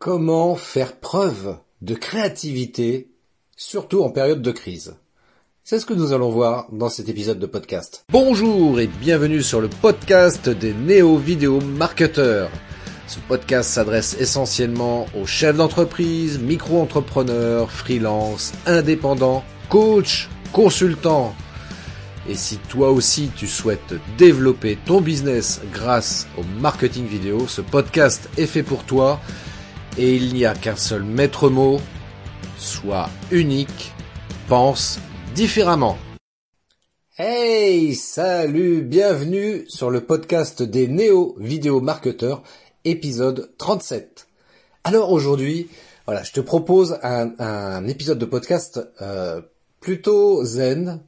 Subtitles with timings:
[0.00, 3.10] Comment faire preuve de créativité,
[3.56, 4.94] surtout en période de crise?
[5.64, 8.04] C'est ce que nous allons voir dans cet épisode de podcast.
[8.12, 12.48] Bonjour et bienvenue sur le podcast des néo-vidéo marketeurs.
[13.08, 21.34] Ce podcast s'adresse essentiellement aux chefs d'entreprise, micro-entrepreneurs, freelance, indépendants, coachs, consultants.
[22.28, 28.30] Et si toi aussi tu souhaites développer ton business grâce au marketing vidéo, ce podcast
[28.38, 29.20] est fait pour toi
[29.98, 31.80] et il n'y a qu'un seul maître mot,
[32.56, 33.92] sois unique,
[34.48, 35.00] pense
[35.34, 35.98] différemment.
[37.18, 42.44] Hey, salut, bienvenue sur le podcast des néo vidéo marketeurs,
[42.84, 44.28] épisode 37.
[44.84, 45.68] Alors aujourd'hui,
[46.06, 49.40] voilà, je te propose un, épisode de podcast euh,
[49.80, 51.00] plutôt zen.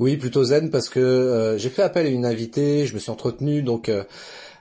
[0.00, 3.12] Oui, plutôt zen parce que euh, j'ai fait appel à une invitée, je me suis
[3.12, 4.02] entretenu donc euh,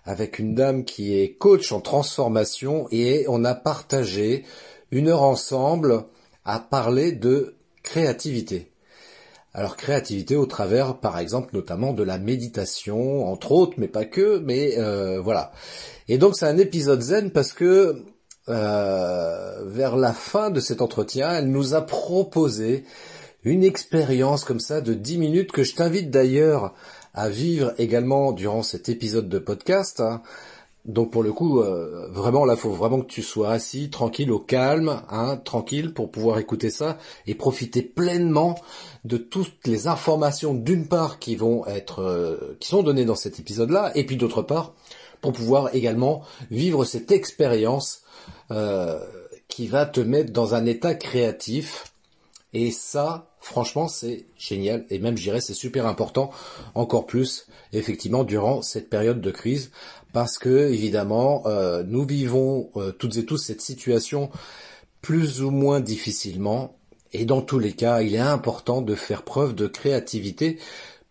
[0.05, 4.46] avec une dame qui est coach en transformation et on a partagé
[4.91, 6.05] une heure ensemble
[6.46, 8.71] à parler de créativité.
[9.54, 14.40] Alors créativité au travers, par exemple, notamment de la méditation, entre autres, mais pas que,
[14.40, 15.52] mais euh, voilà.
[16.08, 18.04] Et donc c'est un épisode zen parce que
[18.49, 22.86] euh, vers la fin de cet entretien, elle nous a proposé
[23.43, 26.74] une expérience comme ça de 10 minutes que je t'invite d'ailleurs
[27.13, 29.99] à vivre également durant cet épisode de podcast.
[29.99, 30.21] Hein.
[30.85, 34.40] Donc pour le coup, euh, vraiment là, faut vraiment que tu sois assis, tranquille, au
[34.40, 38.59] calme, hein, tranquille, pour pouvoir écouter ça et profiter pleinement
[39.05, 43.40] de toutes les informations d'une part qui vont être, euh, qui sont données dans cet
[43.40, 44.73] épisode-là, et puis d'autre part
[45.21, 48.01] pour pouvoir également vivre cette expérience
[48.49, 48.99] euh,
[49.48, 51.93] qui va te mettre dans un état créatif.
[52.53, 54.85] Et ça, franchement, c'est génial.
[54.89, 56.31] Et même, je dirais, c'est super important,
[56.75, 59.71] encore plus, effectivement, durant cette période de crise.
[60.13, 64.29] Parce que, évidemment, euh, nous vivons euh, toutes et tous cette situation
[65.01, 66.78] plus ou moins difficilement.
[67.13, 70.59] Et dans tous les cas, il est important de faire preuve de créativité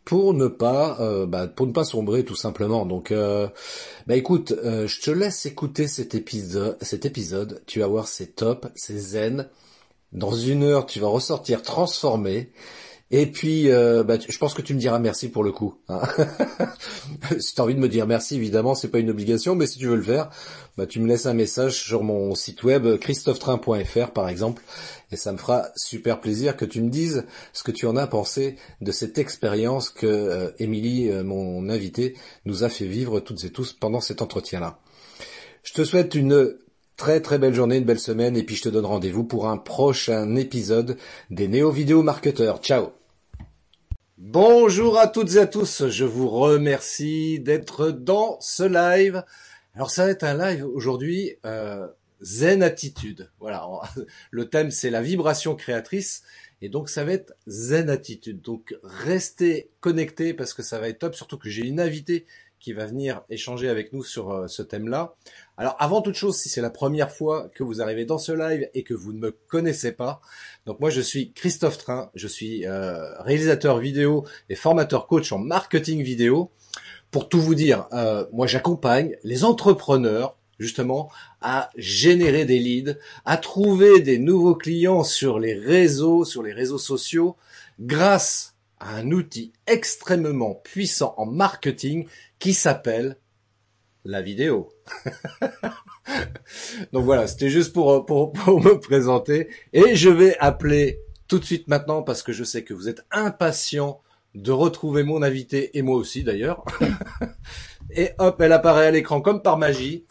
[0.04, 2.86] pour ne pas euh, bah, pour ne pas sombrer tout simplement.
[2.86, 8.34] Donc bah écoute, je te laisse écouter cet épisode cet épisode, tu vas voir c'est
[8.36, 9.48] top, c'est zen.
[10.12, 12.50] Dans une heure, tu vas ressortir transformé.
[13.12, 15.75] Et puis, euh, bah, je pense que tu me diras merci pour le coup.
[15.88, 16.00] Hein.
[17.41, 19.78] si tu as envie de me dire merci, évidemment, c'est pas une obligation, mais si
[19.78, 20.31] tu veux le faire,
[20.76, 24.62] bah, tu me laisses un message sur mon site web christophetrain.fr par exemple,
[25.10, 28.06] et ça me fera super plaisir que tu me dises ce que tu en as
[28.06, 33.50] pensé de cette expérience que euh, euh, mon invité, nous a fait vivre toutes et
[33.50, 34.78] tous pendant cet entretien-là.
[35.65, 36.56] Je te souhaite une
[37.00, 39.56] Très très belle journée, une belle semaine, et puis je te donne rendez-vous pour un
[39.56, 40.99] prochain épisode
[41.31, 42.59] des Néo Vidéo Marketeurs.
[42.59, 42.91] Ciao
[44.19, 49.25] Bonjour à toutes et à tous, je vous remercie d'être dans ce live.
[49.75, 51.87] Alors ça va être un live aujourd'hui euh,
[52.21, 53.31] Zen Attitude.
[53.41, 53.67] Voilà,
[54.31, 56.22] le thème c'est la vibration créatrice
[56.61, 58.43] et donc ça va être Zen Attitude.
[58.43, 62.27] Donc restez connectés parce que ça va être top, surtout que j'ai une invitée
[62.60, 65.15] qui va venir échanger avec nous sur euh, ce thème-là.
[65.56, 68.69] Alors avant toute chose, si c'est la première fois que vous arrivez dans ce live
[68.75, 70.21] et que vous ne me connaissez pas,
[70.66, 75.38] donc moi je suis Christophe Train, je suis euh, réalisateur vidéo et formateur coach en
[75.38, 76.50] marketing vidéo.
[77.10, 81.10] Pour tout vous dire, euh, moi j'accompagne les entrepreneurs justement
[81.41, 86.78] à générer des leads, à trouver des nouveaux clients sur les réseaux, sur les réseaux
[86.78, 87.37] sociaux,
[87.81, 88.50] grâce
[88.80, 92.06] un outil extrêmement puissant en marketing
[92.38, 93.16] qui s'appelle
[94.04, 94.72] la vidéo.
[96.92, 99.48] Donc voilà, c'était juste pour, pour, pour, me présenter.
[99.72, 103.04] Et je vais appeler tout de suite maintenant parce que je sais que vous êtes
[103.10, 104.00] impatient
[104.34, 106.64] de retrouver mon invité et moi aussi d'ailleurs.
[107.90, 110.04] et hop, elle apparaît à l'écran comme par magie.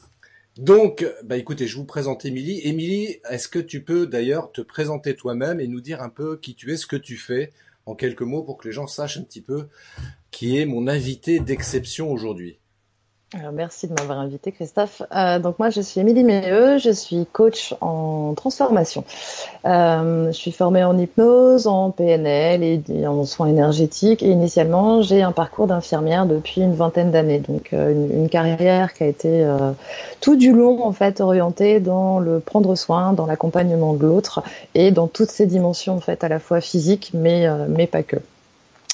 [0.58, 2.60] Donc, bah écoutez, je vous présente Émilie.
[2.68, 6.54] Émilie, est-ce que tu peux d'ailleurs te présenter toi-même et nous dire un peu qui
[6.54, 7.52] tu es, ce que tu fais
[7.86, 9.68] en quelques mots pour que les gens sachent un petit peu
[10.32, 12.59] qui est mon invité d'exception aujourd'hui.
[13.38, 15.04] Alors, merci de m'avoir invité, Christophe.
[15.16, 19.04] Euh, donc moi, je suis Émilie Meilleux, je suis coach en transformation.
[19.66, 24.24] Euh, je suis formée en hypnose, en PNL et en soins énergétiques.
[24.24, 27.38] Et initialement, j'ai un parcours d'infirmière depuis une vingtaine d'années.
[27.38, 29.74] Donc euh, une, carrière qui a été euh,
[30.22, 34.42] tout du long en fait orientée dans le prendre soin, dans l'accompagnement de l'autre
[34.74, 38.02] et dans toutes ces dimensions en fait à la fois physiques, mais euh, mais pas
[38.02, 38.18] que.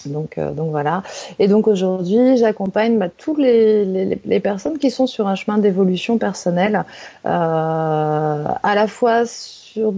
[0.08, 1.04] Donc, euh, donc voilà.
[1.40, 6.84] Et donc aujourd'hui, j'accompagne bah, toutes les, personnes qui sont sur un chemin d'évolution personnelle
[7.26, 9.24] euh, à la fois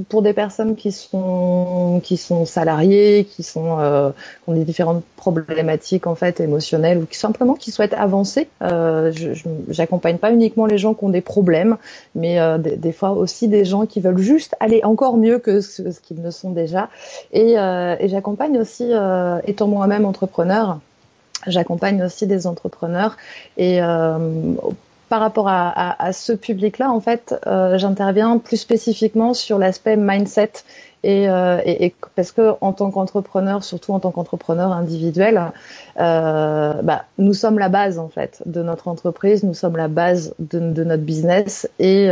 [0.10, 4.12] pour des personnes qui sont qui sont salariées, qui sont euh,
[4.48, 8.48] ont des différentes problématiques en fait émotionnelles ou qui simplement qui souhaitent avancer.
[8.62, 9.12] Euh,
[9.70, 11.78] j'accompagne pas uniquement les gens qui ont des problèmes,
[12.16, 15.82] mais euh, des, fois aussi des gens qui veulent juste aller encore mieux que ce,
[16.02, 16.90] qu'ils ne sont déjà.
[17.32, 20.80] Et, euh, j'accompagne aussi, euh, étant moi-même entrepreneur,
[21.46, 23.18] j'accompagne aussi des entrepreneurs
[23.58, 23.80] et
[25.10, 30.52] par rapport à, ce public-là, en fait, euh, j'interviens plus spécifiquement sur l'aspect mindset
[31.04, 35.52] et, euh, et, parce que en tant qu'entrepreneur, surtout en tant qu'entrepreneur individuel,
[36.00, 40.34] euh, bah, nous sommes la base en fait de notre entreprise, nous sommes la base
[40.40, 42.10] de, notre business et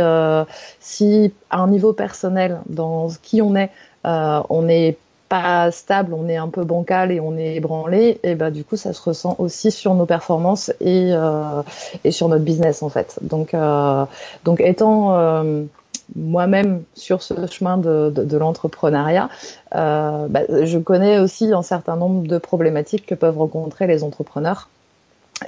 [0.80, 3.70] si à un niveau personnel, dans qui on est,
[4.04, 4.96] on est
[5.28, 8.76] pas stable, on est un peu bancal et on est ébranlé, et bah du coup
[8.76, 11.62] ça se ressent aussi sur nos performances et euh,
[12.04, 13.18] et sur notre business en fait.
[13.22, 14.04] Donc euh,
[14.44, 15.62] donc étant euh,
[16.14, 19.28] moi-même sur ce chemin de, de, de l'entrepreneuriat,
[19.74, 24.68] euh, bah, je connais aussi un certain nombre de problématiques que peuvent rencontrer les entrepreneurs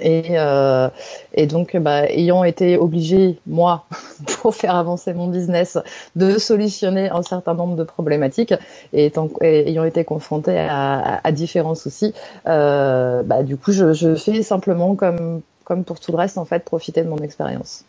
[0.00, 0.88] et, euh,
[1.32, 3.86] et donc, bah, ayant été obligé, moi,
[4.40, 5.78] pour faire avancer mon business,
[6.14, 8.54] de solutionner un certain nombre de problématiques,
[8.92, 9.10] et,
[9.42, 12.12] ayant été confronté à, différents soucis,
[12.46, 16.64] euh, bah, du coup, je, fais simplement comme, comme pour tout le reste, en fait,
[16.64, 17.84] profiter de mon expérience.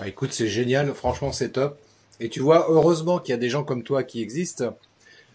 [0.00, 1.78] Ah, écoute, c'est génial, franchement, c'est top.
[2.18, 4.74] Et tu vois, heureusement qu'il y a des gens comme toi qui existent.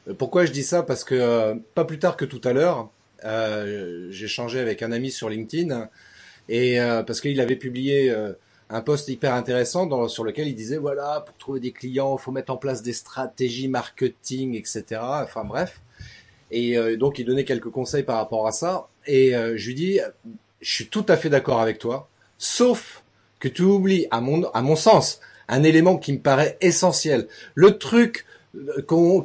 [0.08, 0.82] Euh, pourquoi je dis ça?
[0.82, 2.90] Parce que pas plus tard que tout à l'heure,
[3.26, 5.90] euh, j'ai changé avec un ami sur LinkedIn
[6.50, 8.34] et euh, parce qu'il avait publié euh,
[8.70, 12.32] un post hyper intéressant dans, sur lequel il disait voilà pour trouver des clients faut
[12.32, 15.82] mettre en place des stratégies marketing etc enfin bref.
[16.50, 18.88] Et euh, donc il donnait quelques conseils par rapport à ça.
[19.06, 20.00] Et je lui dis
[20.62, 23.04] je suis tout à fait d'accord avec toi sauf
[23.40, 27.28] que tu oublies à mon à mon sens un élément qui me paraît essentiel.
[27.56, 28.26] Le truc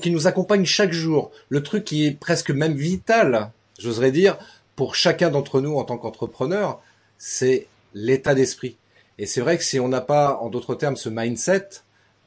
[0.03, 4.37] qui nous accompagne chaque jour le truc qui est presque même vital j'oserais dire
[4.77, 6.83] pour chacun d'entre nous en tant qu'entrepreneur
[7.25, 8.77] c'est l'état d'esprit.
[9.17, 11.69] Et c'est vrai que si on n'a pas, en d'autres termes, ce mindset,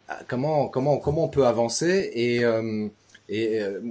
[0.09, 2.87] euh, comment comment comment on peut avancer et euh,
[3.27, 3.81] et euh,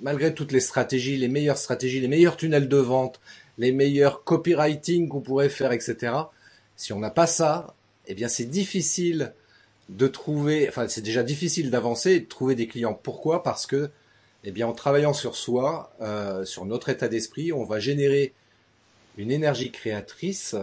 [0.00, 3.20] malgré toutes les stratégies, les meilleures stratégies, les meilleurs tunnels de vente,
[3.58, 6.14] les meilleurs copywriting qu'on pourrait faire, etc.
[6.74, 7.74] Si on n'a pas ça,
[8.06, 9.34] eh bien c'est difficile
[9.90, 12.94] de trouver, enfin c'est déjà difficile d'avancer et de trouver des clients.
[12.94, 13.42] Pourquoi?
[13.42, 13.90] Parce que,
[14.42, 18.32] eh bien en travaillant sur soi, euh, sur notre état d'esprit, on va générer
[19.16, 20.54] une énergie créatrice,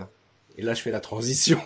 [0.57, 1.59] et là je fais la transition,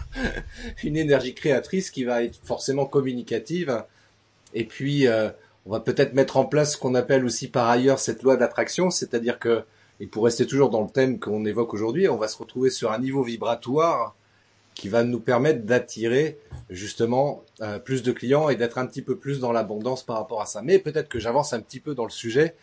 [0.84, 3.84] une énergie créatrice qui va être forcément communicative,
[4.54, 5.30] et puis euh,
[5.66, 8.90] on va peut-être mettre en place ce qu'on appelle aussi par ailleurs cette loi d'attraction,
[8.90, 9.64] c'est-à-dire que,
[10.00, 12.92] et pour rester toujours dans le thème qu'on évoque aujourd'hui, on va se retrouver sur
[12.92, 14.14] un niveau vibratoire
[14.74, 16.38] qui va nous permettre d'attirer
[16.68, 20.42] justement euh, plus de clients et d'être un petit peu plus dans l'abondance par rapport
[20.42, 20.62] à ça.
[20.62, 22.56] Mais peut-être que j'avance un petit peu dans le sujet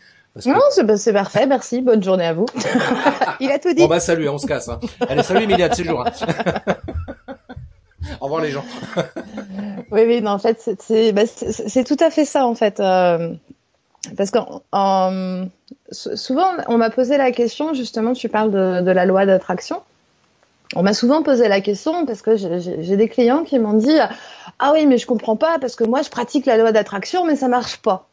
[0.46, 0.60] non,
[0.96, 2.46] c'est parfait, merci, bonne journée à vous.
[3.40, 3.82] Il a tout dit.
[3.82, 4.68] Bon bah salut, on se casse.
[4.68, 4.80] Hein.
[5.08, 6.06] Allez, salut Emilia, de séjour.
[6.06, 6.12] Hein.
[8.20, 8.64] Au revoir les gens.
[9.90, 12.80] oui, oui, non, en fait, c'est bah, tout à fait ça, en fait.
[12.80, 13.34] Euh,
[14.16, 14.38] parce que
[15.92, 19.82] souvent, on m'a posé la question, justement, tu parles de, de la loi d'attraction.
[20.74, 23.98] On m'a souvent posé la question parce que j'ai des clients qui m'ont dit
[24.58, 27.36] ah oui mais je comprends pas parce que moi je pratique la loi d'attraction mais
[27.36, 28.08] ça marche pas.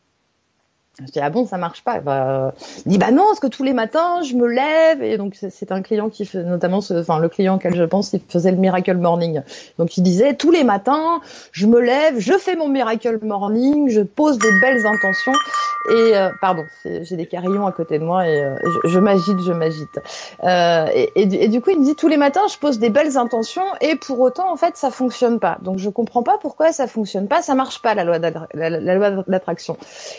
[1.05, 1.99] Je dis ah bon ça marche pas.
[1.99, 2.53] Bah,
[2.85, 5.71] il dit bah non parce que tous les matins je me lève et donc c'est
[5.71, 8.57] un client qui fait notamment ce, enfin le client auquel je pense il faisait le
[8.57, 9.41] miracle morning.
[9.77, 14.01] Donc il disait tous les matins je me lève, je fais mon miracle morning, je
[14.01, 15.33] pose des belles intentions
[15.89, 19.53] et euh, pardon j'ai des carillons à côté de moi et euh, je, m'agite je
[19.53, 19.99] m'agite.
[20.43, 23.17] Euh, et, et, du coup il me dit tous les matins je pose des belles
[23.17, 25.57] intentions et pour autant en fait ça fonctionne pas.
[25.61, 29.77] Donc je comprends pas pourquoi ça fonctionne pas, ça marche pas la loi d'attraction.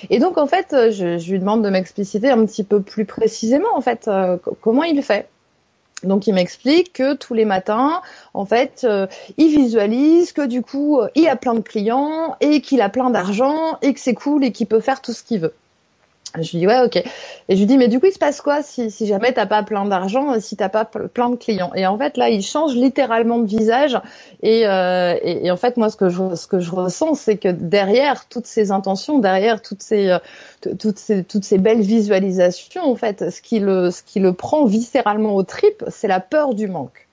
[0.09, 3.69] Et donc en fait euh, je, lui demande de m'expliciter un petit peu plus précisément,
[3.75, 5.29] en fait, euh, comment il fait.
[6.03, 8.01] Donc il m'explique que tous les matins,
[8.33, 12.81] en fait, euh, il visualise que du coup, il a plein de clients et qu'il
[12.81, 15.55] a plein d'argent et que c'est cool et qu'il peut faire tout ce qu'il veut.
[16.39, 16.97] Je lui dis ouais ok.
[16.97, 17.05] Et
[17.51, 19.63] je lui dis mais du coup il se passe quoi si, si jamais t'as pas
[19.65, 21.73] plein d'argent si t'as pas plein de clients?
[21.75, 23.99] Et en fait là il change littéralement de visage.
[24.43, 29.19] Et, euh, en fait moi ce que je ressens c'est que derrière toutes ces intentions
[29.19, 30.19] derrière toutes ces euh,
[30.79, 34.67] toutes ces toutes ces belles visualisations en fait ce qui le ce qui le prend
[34.67, 37.09] viscéralement au trip c'est la peur du manque.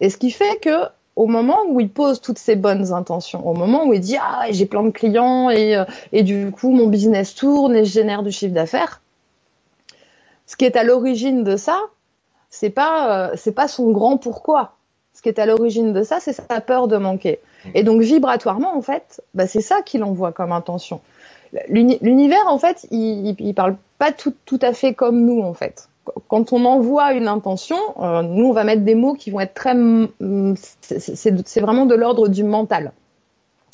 [0.00, 3.54] Et ce qui fait que au moment où il pose toutes ses bonnes intentions, au
[3.54, 6.86] moment où il dit ah j'ai plein de clients et, euh, et du coup mon
[6.86, 9.00] business tourne et je génère du chiffre d'affaires,
[10.46, 11.80] ce qui est à l'origine de ça,
[12.50, 14.72] c'est pas euh, c'est pas son grand pourquoi.
[15.12, 17.40] Ce qui est à l'origine de ça, c'est sa peur de manquer.
[17.74, 21.00] Et donc vibratoirement, en fait, bah, c'est ça qu'il envoie comme intention.
[21.68, 25.88] L'univers, en fait, il, il, parle pas tout, tout à fait comme nous, en fait.
[26.28, 29.54] Quand on envoie une intention, euh, nous, on va mettre des mots qui vont être
[29.54, 29.74] très...
[30.80, 32.92] C'est vraiment de l'ordre du mental.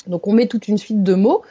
[0.07, 1.43] Donc on met toute une suite de mots,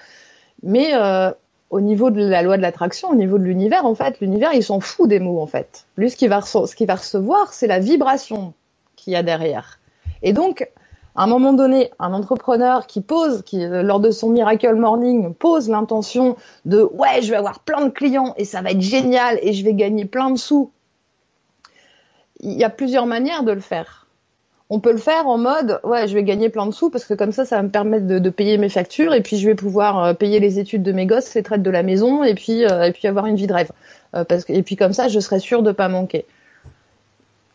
[0.62, 1.30] mais euh,
[1.70, 4.62] au niveau de la loi de l'attraction, au niveau de l'univers, en fait, l'univers, il
[4.62, 5.86] s'en fout des mots, en fait.
[5.96, 8.52] Lui, ce qu'il va, ce qu'il va recevoir, c'est la vibration
[8.94, 9.80] qu'il y a derrière.
[10.22, 10.68] Et donc,
[11.14, 15.34] à un moment donné, un entrepreneur qui pose, qui euh, lors de son Miracle Morning
[15.34, 19.38] pose l'intention de ouais, je vais avoir plein de clients et ça va être génial
[19.42, 20.70] et je vais gagner plein de sous.
[22.40, 24.06] Il y a plusieurs manières de le faire.
[24.70, 27.12] On peut le faire en mode ouais, je vais gagner plein de sous parce que
[27.12, 30.02] comme ça, ça va me permettre de, payer mes factures et puis je vais pouvoir
[30.02, 32.84] euh, payer les études de mes gosses, les traites de la maison et puis euh,
[32.84, 33.70] et puis avoir une vie de rêve.
[34.48, 36.24] et puis comme ça, je serai sûr de pas manquer.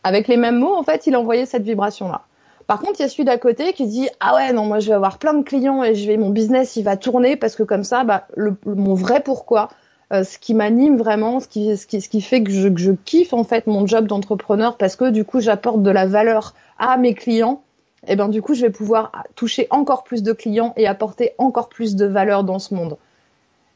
[0.04, 2.22] Avec les mêmes mots, en fait, il envoyait cette vibration là.
[2.68, 4.88] Par contre, il y a celui d'à côté qui dit ah ouais non moi je
[4.88, 7.62] vais avoir plein de clients et je vais mon business il va tourner parce que
[7.62, 9.70] comme ça bah le, mon vrai pourquoi
[10.12, 12.78] euh, ce qui m'anime vraiment, ce qui, ce qui, ce qui fait que je, que
[12.78, 16.54] je kiffe en fait mon job d'entrepreneur parce que du coup j'apporte de la valeur
[16.78, 17.62] à mes clients,
[18.06, 21.70] et ben du coup je vais pouvoir toucher encore plus de clients et apporter encore
[21.70, 22.96] plus de valeur dans ce monde.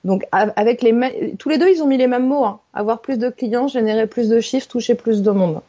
[0.04, 2.60] Donc avec les tous les deux ils ont mis les mêmes mots, hein.
[2.74, 5.60] avoir plus de clients, générer plus de chiffres, toucher plus de monde.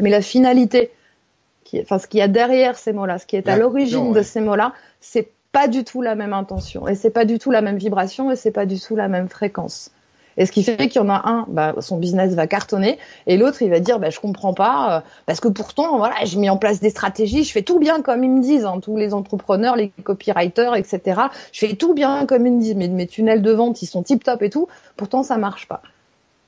[0.00, 0.90] Mais la finalité
[1.82, 4.40] enfin ce qu'il y a derrière ces mots-là, ce qui est à l'origine de ces
[4.40, 7.76] mots-là, c'est pas du tout la même intention et c'est pas du tout la même
[7.76, 9.90] vibration et c'est pas du tout la même fréquence.
[10.36, 13.36] Et ce qui fait qu'il y en a un, bah, son business va cartonner, et
[13.36, 16.48] l'autre, il va dire, bah, je comprends pas, euh, parce que pourtant, voilà, j'ai mis
[16.48, 19.12] en place des stratégies, je fais tout bien comme ils me disent, hein, tous les
[19.12, 21.22] entrepreneurs, les copywriters, etc.
[21.52, 24.02] Je fais tout bien comme ils me disent, mais mes tunnels de vente, ils sont
[24.02, 25.82] tip top et tout, pourtant ça marche pas.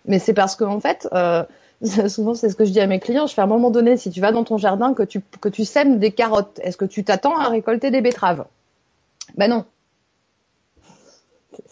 [0.06, 1.44] Mais c'est parce qu'en en fait, euh,
[2.08, 3.96] souvent c'est ce que je dis à mes clients, je fais à un moment donné,
[3.96, 6.84] si tu vas dans ton jardin, que tu, que tu sèmes des carottes, est-ce que
[6.84, 8.46] tu t'attends à récolter des betteraves?
[9.36, 9.64] Ben non.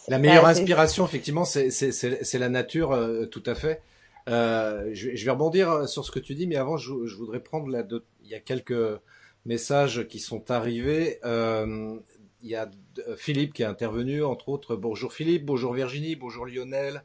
[0.09, 3.81] La meilleure inspiration, effectivement, c'est la nature, euh, tout à fait.
[4.29, 7.41] Euh, je, je, vais rebondir sur ce que tu dis, mais avant, je, je voudrais
[7.41, 7.85] prendre la.
[8.23, 9.01] Il y a quelques
[9.47, 11.19] messages qui sont arrivés.
[11.25, 11.97] Euh,
[12.43, 12.71] il y a
[13.17, 14.77] Philippe qui est intervenu, entre autres.
[14.77, 17.03] Bonjour Philippe, bonjour Virginie, bonjour Lionel,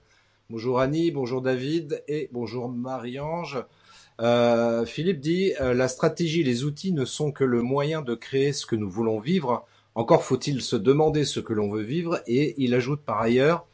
[0.52, 3.64] Bonjour Annie, bonjour David et bonjour Marie-Ange.
[4.22, 8.54] Euh, Philippe dit euh, la stratégie, les outils ne sont que le moyen de créer
[8.54, 9.66] ce que nous voulons vivre.
[9.96, 12.22] Encore faut-il se demander ce que l'on veut vivre.
[12.28, 13.66] Et il ajoute par ailleurs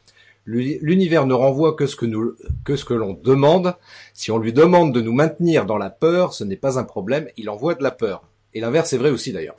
[0.46, 3.76] l'univers ne renvoie que ce que nous que ce que l'on demande.
[4.14, 7.28] Si on lui demande de nous maintenir dans la peur, ce n'est pas un problème.
[7.36, 8.24] Il envoie de la peur.
[8.54, 9.56] Et l'inverse est vrai aussi d'ailleurs.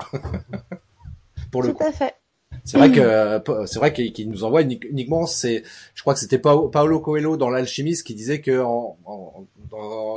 [1.51, 2.15] Pour le Tout à fait.
[2.63, 5.25] C'est vrai que c'est vrai qu'il nous envoie uniquement.
[5.25, 9.45] C'est, je crois que c'était Paolo Coelho dans l'alchimiste qui disait que, en, en,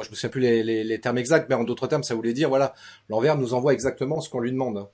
[0.03, 2.33] je me souviens plus les, les, les, termes exacts, mais en d'autres termes, ça voulait
[2.33, 2.75] dire voilà,
[3.09, 4.89] l'envers nous envoie exactement ce qu'on lui demande.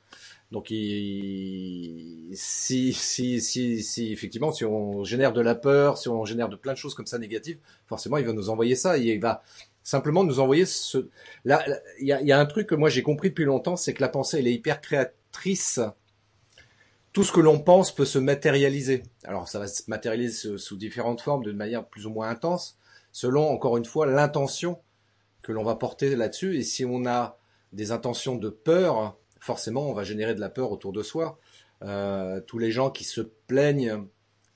[0.53, 6.27] Donc, il, si, si, si, si, effectivement, si on génère de la peur, si on
[6.27, 8.99] génère de plein de choses comme ça négatives, forcément, il va nous envoyer ça.
[8.99, 9.43] Il va
[9.83, 11.09] simplement nous envoyer ce.
[11.47, 11.65] Là,
[12.01, 14.03] il y a, y a un truc que moi j'ai compris depuis longtemps, c'est que
[14.03, 15.81] la pensée, elle est hyper créatrice
[17.13, 19.03] tout ce que l'on pense peut se matérialiser.
[19.25, 22.79] Alors ça va se matérialiser sous différentes formes, de manière plus ou moins intense,
[23.13, 24.79] selon encore une fois l'intention
[25.43, 26.57] que l'on va porter là-dessus.
[26.57, 27.39] Et si on a
[27.73, 31.39] des intentions de peur, forcément on va générer de la peur autour de soi.
[31.83, 34.07] Euh, tous les gens qui se plaignent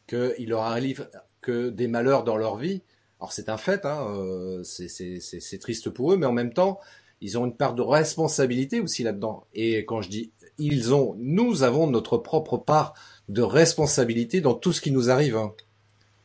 [0.07, 1.11] qu'il leur arrive
[1.41, 2.83] que des malheurs dans leur vie,
[3.19, 6.81] alors c'est un fait, hein, euh, c'est triste pour eux, mais en même temps,
[7.21, 9.45] ils ont une part de responsabilité aussi là-dedans.
[9.55, 12.95] Et quand je dis ils ont, nous avons notre propre part
[13.29, 15.37] de responsabilité dans tout ce qui nous arrive.
[15.37, 15.53] Hein.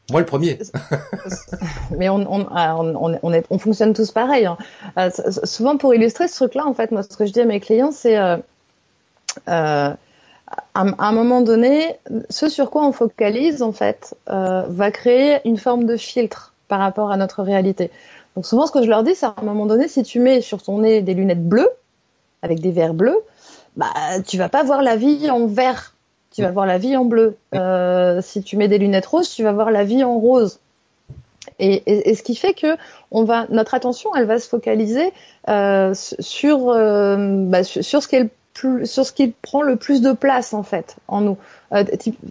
[0.10, 0.60] Moi, le premier.
[1.98, 4.46] Mais on, on, fonctionne tous pareil.
[4.46, 4.58] Hein.
[4.98, 5.10] Euh,
[5.44, 7.92] souvent, pour illustrer ce truc-là, en fait, moi, ce que je dis à mes clients,
[7.92, 8.38] c'est euh,
[9.48, 9.96] euh, à,
[10.76, 11.98] un moment donné,
[12.30, 17.12] ce sur quoi on focalise, en fait, va créer une forme de filtre par rapport
[17.12, 17.90] à notre réalité.
[18.36, 20.42] Donc, souvent, ce que je leur dis, c'est à un moment donné, si tu mets
[20.42, 21.70] sur ton nez des lunettes bleues,
[22.42, 23.20] avec des verres bleus,
[23.78, 23.88] bah
[24.28, 25.96] tu vas pas voir la vie en vert,
[26.32, 27.38] tu vas voir la vie en bleu.
[27.56, 30.60] Euh, si tu mets des lunettes roses, tu vas voir la vie en rose.
[31.60, 32.78] Et, et, ce qui fait que
[33.10, 35.12] on va, notre attention, elle va se focaliser
[35.50, 39.76] euh, sur, euh, bah, sur, ce qui est le plus, sur ce qui prend le
[39.76, 41.38] plus de place en fait en nous.
[41.74, 41.84] Euh,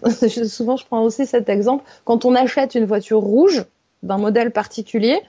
[0.47, 3.65] souvent, je prends aussi cet exemple quand on achète une voiture rouge
[4.03, 5.21] d'un modèle particulier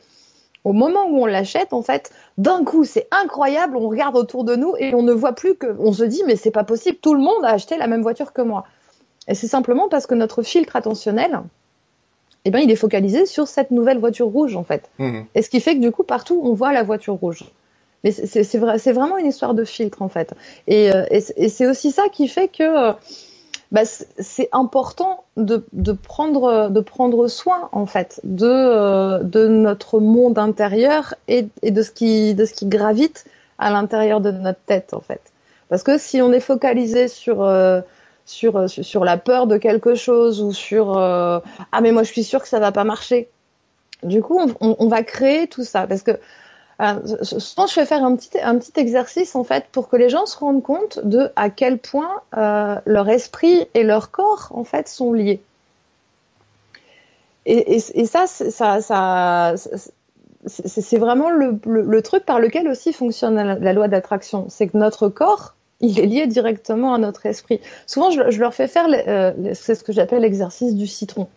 [0.64, 4.56] au moment où on l'achète, en fait, d'un coup, c'est incroyable, on regarde autour de
[4.56, 7.14] nous et on ne voit plus que, on se dit, mais c'est pas possible, tout
[7.14, 8.66] le monde a acheté la même voiture que moi.
[9.28, 11.42] Et c'est simplement parce que notre filtre attentionnel,
[12.46, 14.90] eh ben, il est focalisé sur cette nouvelle voiture rouge, en fait.
[15.00, 15.22] Mmh.
[15.36, 17.46] Et ce qui fait que du coup, partout, on voit la voiture rouge.
[18.04, 20.34] Mais c'est vrai, c'est vraiment une histoire de filtre en fait.
[20.68, 22.94] Et, euh, et, c'est aussi ça qui fait que euh,
[23.72, 30.00] bah, c'est important de, de, prendre de prendre soin en fait de euh, de notre
[30.00, 33.26] monde intérieur et, de ce qui de ce qui gravite
[33.58, 35.22] à l'intérieur de notre tête en fait.
[35.70, 37.50] Parce que si on est focalisé sur
[38.26, 41.42] sur sur la peur de quelque chose ou sur ah
[41.82, 43.30] mais moi je suis sûr que ça va pas marcher.
[44.04, 46.20] Du coup on, on va créer tout ça parce que
[47.22, 50.64] souvent, je vais faire un petit, exercice en fait pour que les gens se rendent
[50.64, 55.42] compte de à quel point euh, leur esprit et leur corps en fait sont liés.
[57.48, 58.58] Et, ça, c'est
[60.98, 64.46] vraiment le, truc par lequel aussi fonctionne la, loi d'attraction.
[64.50, 67.60] C'est que notre corps, il est lié directement à notre esprit.
[67.88, 71.28] Souvent, je, je leur fais faire, euh, c'est ce que j'appelle l'exercice du citron.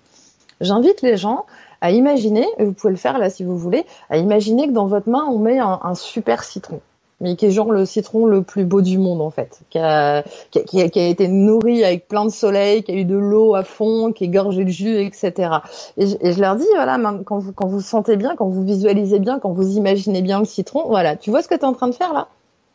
[0.61, 1.47] J'invite les gens
[1.85, 4.87] à imaginer, et vous pouvez le faire là si vous voulez, à imaginer que dans
[4.87, 6.81] votre main on met un, super citron.
[7.21, 10.23] Mais qui est genre le citron le plus beau du monde en fait, qui a,
[10.51, 13.55] qui a, qui a, été nourri avec plein de soleil, qui a eu de l'eau
[13.55, 15.59] à fond, qui est gorgé de jus, etc.
[15.99, 18.65] Et je, et je, leur dis voilà, quand vous quand vous sentez bien, quand vous
[18.65, 21.67] visualisez bien, quand vous imaginez bien le citron, voilà, tu vois ce que tu es
[21.67, 22.29] en train de faire là?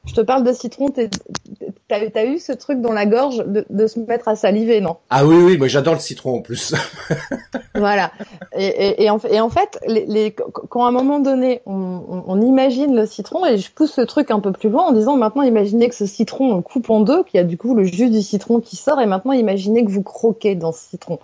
[0.09, 3.87] Je te parle de citron, t'as as eu ce truc dans la gorge de, de,
[3.87, 4.97] se mettre à saliver, non?
[5.11, 6.73] Ah oui, oui, moi j'adore le citron en plus.
[7.75, 8.11] voilà.
[8.57, 11.73] Et, et, et, en, et, en, fait, les, les, quand à un moment donné, on,
[11.73, 14.93] on, on, imagine le citron, et je pousse ce truc un peu plus loin en
[14.93, 17.75] disant maintenant imaginez que ce citron on coupe en deux, qu'il y a du coup
[17.75, 21.19] le jus du citron qui sort, et maintenant imaginez que vous croquez dans ce citron.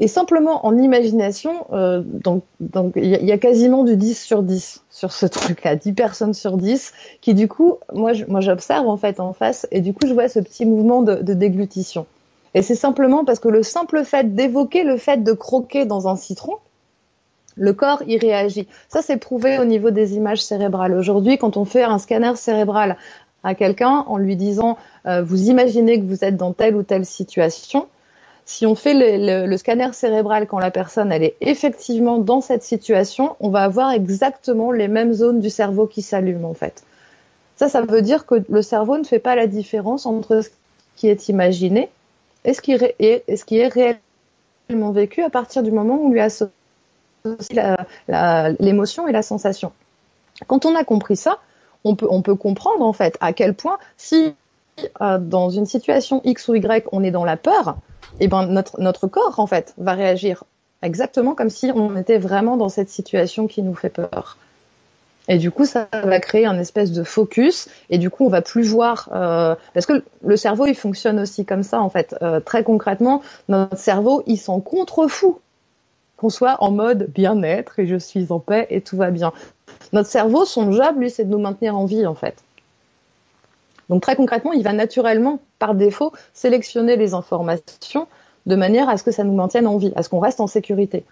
[0.00, 4.84] Et simplement en imagination, euh, donc donc il y, a quasiment du 10 sur 10
[4.90, 9.18] sur ce truc-là, 10 personnes sur 10 qui du coup, moi moi j'observe en fait
[9.18, 12.06] en face et du coup je vois ce petit mouvement de, de déglutition.
[12.54, 16.16] Et c'est simplement parce que le simple fait d'évoquer le fait de croquer dans un
[16.16, 16.54] citron,
[17.56, 18.68] le corps y réagit.
[18.88, 20.94] Ça c'est prouvé au niveau des images cérébrales.
[20.94, 22.96] Aujourd'hui, quand on fait un scanner cérébral
[23.42, 27.04] à quelqu'un en lui disant euh, vous imaginez que vous êtes dans telle ou telle
[27.04, 27.88] situation,
[28.48, 33.36] si on fait le, scanner cérébral quand la personne elle est effectivement dans cette situation,
[33.40, 36.82] on va avoir exactement les mêmes zones du cerveau qui s'allument en fait.
[37.56, 40.48] Ça, ça veut dire que le cerveau ne fait pas la différence entre ce
[40.96, 41.90] qui est imaginé
[42.46, 46.50] et ce qui est, réellement vécu à partir du moment où on lui associe
[48.58, 49.72] l'émotion et la sensation.
[50.46, 51.38] Quand on a compris ça,
[51.84, 54.34] on peut, on peut comprendre en fait à quel point si
[55.02, 57.76] euh, dans une situation X ou Y on est dans la peur,
[58.20, 60.44] et ben notre notre corps en fait va réagir
[60.82, 64.36] exactement comme si on était vraiment dans cette situation qui nous fait peur.
[65.30, 67.68] Et du coup, ça va créer un espèce de focus.
[67.90, 71.44] Et du coup, on va plus voir euh, parce que le cerveau, il fonctionne aussi
[71.44, 72.16] comme ça en fait.
[72.22, 75.38] Euh, très concrètement, notre cerveau, il s'en contrefou
[76.16, 79.32] qu'on soit en mode bien-être et je suis en paix et tout va bien.
[79.92, 82.42] Notre cerveau, son job, lui, c'est de nous maintenir en vie en fait.
[83.88, 88.06] Donc très concrètement, il va naturellement, par défaut, sélectionner les informations
[88.46, 90.46] de manière à ce que ça nous maintienne en vie, à ce qu'on reste en
[90.46, 91.04] sécurité.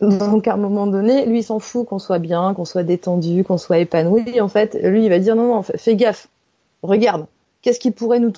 [0.00, 3.44] Donc à un moment donné, lui il s'en fout qu'on soit bien, qu'on soit détendu,
[3.44, 4.40] qu'on soit épanoui.
[4.40, 6.28] En fait, lui il va dire non non, fais gaffe,
[6.82, 7.26] regarde,
[7.62, 8.32] qu'est-ce qui pourrait nous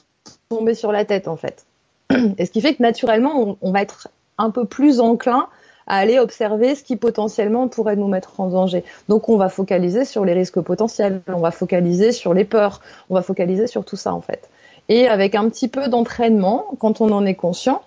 [0.49, 1.67] tomber sur la tête en fait?
[2.39, 4.09] Et ce qui fait que naturellement, on va être
[4.39, 5.49] un peu plus enclin
[5.87, 8.85] à aller observer ce qui potentiellement pourrait nous mettre en danger.
[9.09, 13.15] Donc on va focaliser sur les risques potentiels, on va focaliser sur les peurs, on
[13.15, 14.49] va focaliser sur tout ça en fait.
[14.89, 17.83] Et avec un petit peu d'entraînement, quand on en est conscient,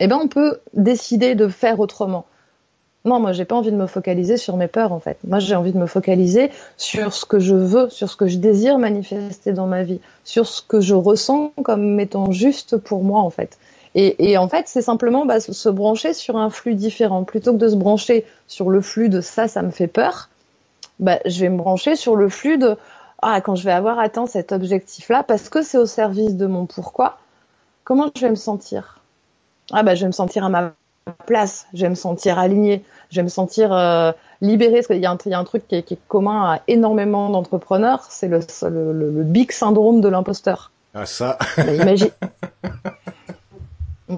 [0.00, 2.24] eh ben on peut décider de faire autrement.
[3.04, 5.18] Non, moi j'ai pas envie de me focaliser sur mes peurs en fait.
[5.26, 8.38] Moi j'ai envie de me focaliser sur ce que je veux, sur ce que je
[8.38, 13.20] désire manifester dans ma vie, sur ce que je ressens comme étant juste pour moi
[13.20, 13.58] en fait.
[13.94, 17.24] Et, et en fait, c'est simplement bah, se brancher sur un flux différent.
[17.24, 20.28] Plutôt que de se brancher sur le flux de ça, ça me fait peur,
[20.98, 22.76] bah, je vais me brancher sur le flux de
[23.22, 26.66] ah, quand je vais avoir atteint cet objectif-là, parce que c'est au service de mon
[26.66, 27.18] pourquoi,
[27.84, 28.98] comment je vais me sentir?
[29.72, 30.72] Ah bah je vais me sentir à ma
[31.26, 35.06] place, je vais me sentir alignée, je vais me sentir euh, libérée, parce qu'il y,
[35.06, 38.28] a un, y a un truc qui est, qui est commun à énormément d'entrepreneurs, c'est
[38.28, 40.72] le, le, le, big syndrome de l'imposteur.
[40.94, 41.38] Ah ça.
[41.58, 42.10] imagine,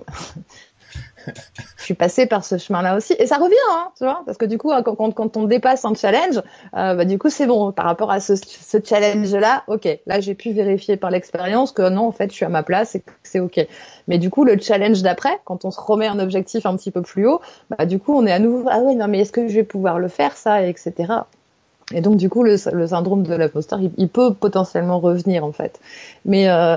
[1.77, 3.55] je suis passée par ce chemin-là aussi, et ça revient,
[4.03, 6.39] hein, parce que du coup, hein, quand, on dépasse un challenge,
[6.77, 7.73] euh, bah, du coup, c'est bon.
[7.73, 12.07] Par rapport à ce, ce challenge-là, ok, là, j'ai pu vérifier par l'expérience que non,
[12.07, 13.67] en fait, je suis à ma place et que c'est ok.
[14.09, 17.03] Mais du coup, le challenge d'après, quand on se remet un objectif un petit peu
[17.03, 19.49] plus haut, bah, du coup, on est à nouveau, ah oui, non, mais est-ce que
[19.49, 21.13] je vais pouvoir le faire, ça, etc.
[21.95, 25.81] Et donc du coup, le, syndrome de l'imposteur, il, peut potentiellement revenir en fait.
[26.25, 26.77] Mais euh,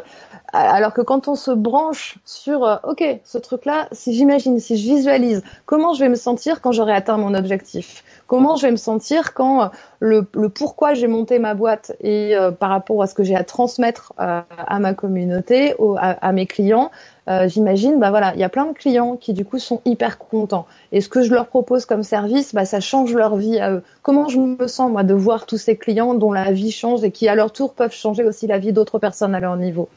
[0.54, 4.88] alors que quand on se branche sur, euh, ok, ce truc-là, si j'imagine, si je
[4.88, 8.04] visualise, comment je vais me sentir quand j'aurai atteint mon objectif?
[8.28, 9.68] Comment je vais me sentir quand euh,
[10.00, 13.44] le, le pourquoi j'ai monté ma boîte et par rapport à ce que j'ai à
[13.44, 16.92] transmettre à ma communauté, à, mes clients,
[17.30, 20.18] euh, j'imagine, bah voilà, il y a plein de clients qui du coup sont hyper
[20.18, 20.66] contents.
[20.92, 23.84] Et ce que je leur propose comme service, bah ça change leur vie à eux.
[24.02, 27.12] Comment je me sens moi de voir tous ces clients dont la vie change et
[27.12, 29.90] qui à leur tour peuvent changer aussi la vie d'autres personnes à leur niveau?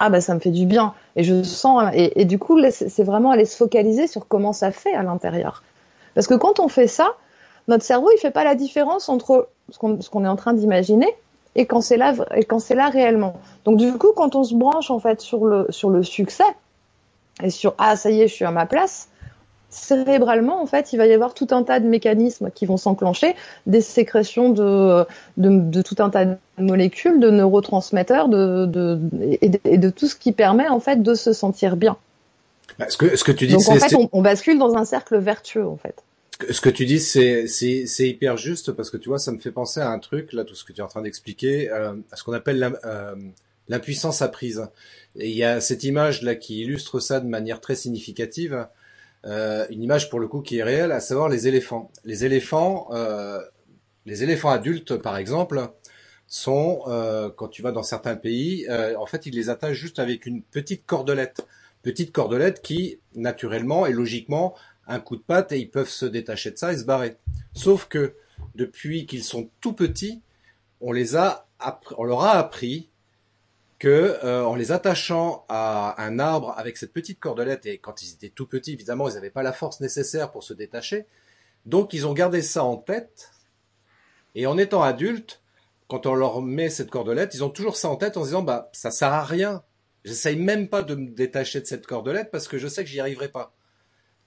[0.00, 3.02] Ah bah ça me fait du bien et je sens et, et du coup c'est
[3.02, 5.64] vraiment aller se focaliser sur comment ça fait à l'intérieur
[6.14, 7.08] parce que quand on fait ça
[7.66, 11.08] notre cerveau il fait pas la différence entre ce qu'on est en train d'imaginer
[11.58, 13.34] et quand c'est là et quand c'est là réellement.
[13.64, 16.44] Donc du coup, quand on se branche en fait sur le sur le succès
[17.42, 19.08] et sur ah ça y est, je suis à ma place,
[19.70, 23.34] cérébralement en fait, il va y avoir tout un tas de mécanismes qui vont s'enclencher,
[23.66, 25.04] des sécrétions de,
[25.36, 29.00] de, tout un tas de molécules, de neurotransmetteurs, de, de
[29.40, 31.96] et, de, tout ce qui permet en fait de se sentir bien.
[32.78, 35.18] Bah, ce que ce que tu dis, donc en fait, on bascule dans un cercle
[35.18, 36.04] vertueux en fait
[36.50, 39.80] ce que tu dis, c'est hyper juste parce que tu vois, ça me fait penser
[39.80, 42.24] à un truc là, tout ce que tu es en train d'expliquer, euh, à ce
[42.24, 43.16] qu'on appelle euh,
[43.68, 44.68] l'impuissance apprise.
[45.16, 48.68] Et il y a cette image là qui illustre ça de manière très significative,
[49.26, 51.90] euh, une image pour le coup qui est réelle, à savoir les éléphants.
[52.04, 53.40] Les éléphants, euh,
[54.06, 55.68] les éléphants adultes par exemple,
[56.30, 56.82] sont
[57.36, 60.84] quand tu vas dans certains pays, en fait, ils les attachent juste avec une petite
[60.84, 61.40] cordelette
[61.82, 64.54] petite cordelette qui, naturellement et logiquement,
[64.88, 67.16] un coup de patte et ils peuvent se détacher de ça et se barrer.
[67.54, 68.14] Sauf que
[68.54, 70.22] depuis qu'ils sont tout petits,
[70.80, 71.46] on les a
[71.96, 72.88] on leur a appris
[73.78, 78.12] que euh, en les attachant à un arbre avec cette petite cordelette et quand ils
[78.14, 81.06] étaient tout petits évidemment ils n'avaient pas la force nécessaire pour se détacher.
[81.66, 83.32] Donc ils ont gardé ça en tête.
[84.34, 85.42] Et en étant adultes
[85.88, 88.42] quand on leur met cette cordelette ils ont toujours ça en tête en se disant
[88.42, 89.62] bah ça sert à rien.
[90.04, 93.00] J'essaye même pas de me détacher de cette cordelette parce que je sais que j'y
[93.00, 93.57] arriverai pas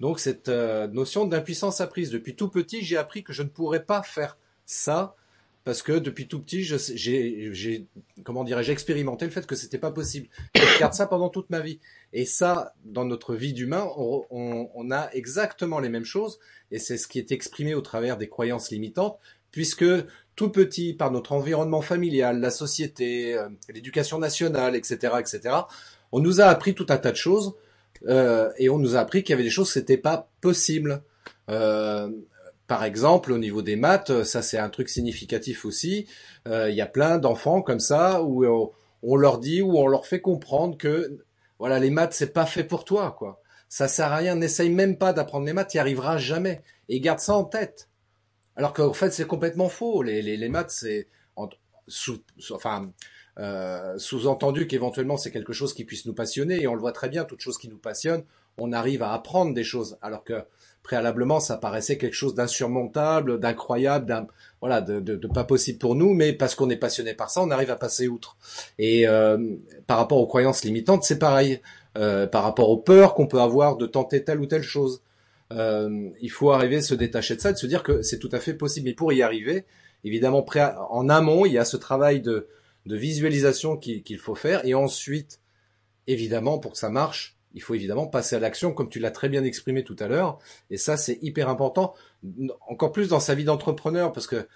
[0.02, 2.10] donc cette euh, notion d'impuissance apprise.
[2.10, 4.36] Depuis tout petit, j'ai appris que je ne pourrais pas faire
[4.66, 5.16] ça
[5.64, 7.86] parce que depuis tout petit, j'ai,
[8.24, 10.28] comment dirais j'ai expérimenté le fait que c'était pas possible.
[10.56, 11.80] Je garde ça pendant toute ma vie.
[12.14, 14.26] Et ça, dans notre vie d'humain, on,
[14.74, 16.40] on, a exactement les mêmes choses.
[16.72, 19.20] Et c'est ce qui est exprimé au travers des croyances limitantes,
[19.52, 19.86] puisque
[20.36, 25.58] tout petit, par notre environnement familial, la société, euh, l'éducation nationale, etc., etc.,
[26.12, 27.54] on nous a appris tout un tas de choses
[28.08, 31.04] euh, et on nous a appris qu'il y avait des choses n'étaient pas possibles.
[31.50, 32.10] Euh,
[32.68, 36.08] par exemple, au niveau des maths, ça c'est un truc significatif aussi.
[36.48, 38.46] Euh, il y a plein d'enfants comme ça où
[39.04, 41.20] on, leur dit ou on leur fait comprendre que
[41.60, 43.42] voilà les maths c'est pas fait pour toi quoi.
[43.68, 44.36] Ça sert à rien.
[44.36, 46.62] N'essaye même pas d'apprendre les maths, n'y arriveras jamais.
[46.90, 47.90] Et garde ça en tête.
[48.56, 50.02] Alors qu'en fait c'est complètement faux.
[50.04, 51.08] Les, les, les maths c'est
[52.52, 52.92] enfin
[53.40, 57.08] euh, sous-entendu qu'éventuellement c'est quelque chose qui puisse nous passionner et on le voit très
[57.08, 58.24] bien, toute chose qui nous passionne,
[58.58, 60.44] on arrive à apprendre des choses alors que
[60.84, 64.28] préalablement ça paraissait quelque chose d'insurmontable, d'incroyable,
[64.60, 67.52] voilà, de, de, pas possible pour nous, mais parce qu'on est passionné par ça, on
[67.52, 68.36] arrive à passer outre.
[68.80, 69.38] Et euh,
[69.88, 71.62] par rapport aux croyances limitantes, c'est pareil.
[71.98, 75.02] Euh, par rapport aux peurs qu'on peut avoir de tenter telle ou telle chose,
[75.52, 78.40] il faut arriver à se détacher de ça, de se dire que c'est tout à
[78.40, 78.88] fait possible.
[78.88, 79.66] Mais pour y arriver,
[80.06, 80.46] évidemment,
[80.90, 82.48] en amont, il y a ce travail de
[82.86, 84.66] de visualisation qu'il faut faire.
[84.66, 85.40] Et ensuite,
[86.08, 89.30] évidemment, pour que ça marche, il faut évidemment passer à l'action, comme tu l'as très
[89.30, 90.40] bien exprimé tout à l'heure.
[90.70, 91.94] Et ça, c'est hyper important,
[92.68, 94.48] encore plus dans sa vie d'entrepreneur, parce que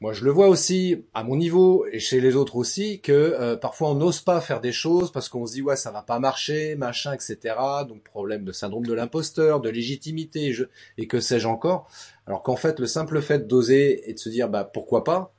[0.00, 3.56] moi, je le vois aussi à mon niveau et chez les autres aussi que euh,
[3.56, 6.20] parfois on n'ose pas faire des choses parce qu'on se dit ouais ça va pas
[6.20, 7.56] marcher, machin, etc.
[7.88, 10.54] Donc problème de syndrome de l'imposteur, de légitimité
[10.98, 11.88] et que sais-je encore.
[12.28, 15.34] Alors qu'en fait le simple fait d'oser et de se dire bah pourquoi pas,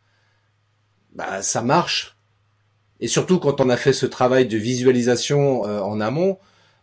[1.14, 2.18] bah, ça marche.
[3.00, 6.38] Et surtout quand on a fait ce travail de visualisation euh, en amont,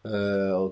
[0.06, 0.68] euh,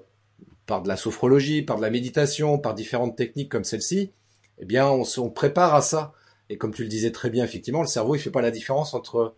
[0.67, 4.13] par de la sophrologie, par de la méditation, par différentes techniques comme celle-ci,
[4.59, 6.13] eh bien on se prépare à ça.
[6.49, 8.95] Et comme tu le disais très bien, effectivement, le cerveau il fait pas la différence
[8.95, 9.35] entre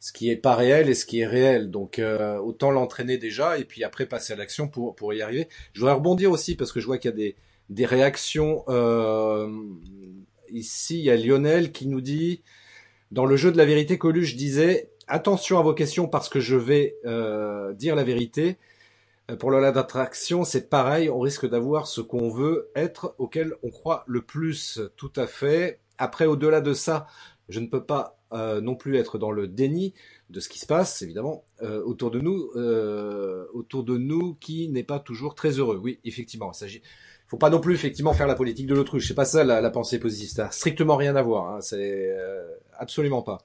[0.00, 1.70] ce qui est pas réel et ce qui est réel.
[1.70, 5.48] Donc euh, autant l'entraîner déjà et puis après passer à l'action pour pour y arriver.
[5.74, 7.36] Je voudrais rebondir aussi parce que je vois qu'il y a des
[7.68, 8.64] des réactions.
[8.68, 9.48] Euh,
[10.50, 12.42] ici, il y a Lionel qui nous dit
[13.12, 16.56] dans le jeu de la vérité, Coluche disait attention à vos questions parce que je
[16.56, 18.56] vais euh, dire la vérité.
[19.30, 23.68] Euh, pour la d'attraction, c'est pareil, on risque d'avoir ce qu'on veut être, auquel on
[23.68, 24.80] croit le plus.
[24.96, 25.80] Tout à fait.
[25.98, 27.06] Après, au-delà de ça,
[27.50, 29.92] je ne peux pas euh, non plus être dans le déni
[30.30, 31.44] de ce qui se passe, évidemment,
[31.84, 32.48] autour de nous,
[33.52, 35.76] autour de nous, qui n'est pas toujours très heureux.
[35.76, 36.82] Oui, effectivement, il s'agit
[37.32, 39.08] faut pas non plus effectivement faire la politique de l'autruche.
[39.08, 40.28] C'est pas ça la, pensée positive.
[40.28, 41.54] Ça n'a strictement rien à voir.
[41.54, 41.62] Hein.
[41.62, 42.46] C'est euh,
[42.82, 43.38] absolument pas.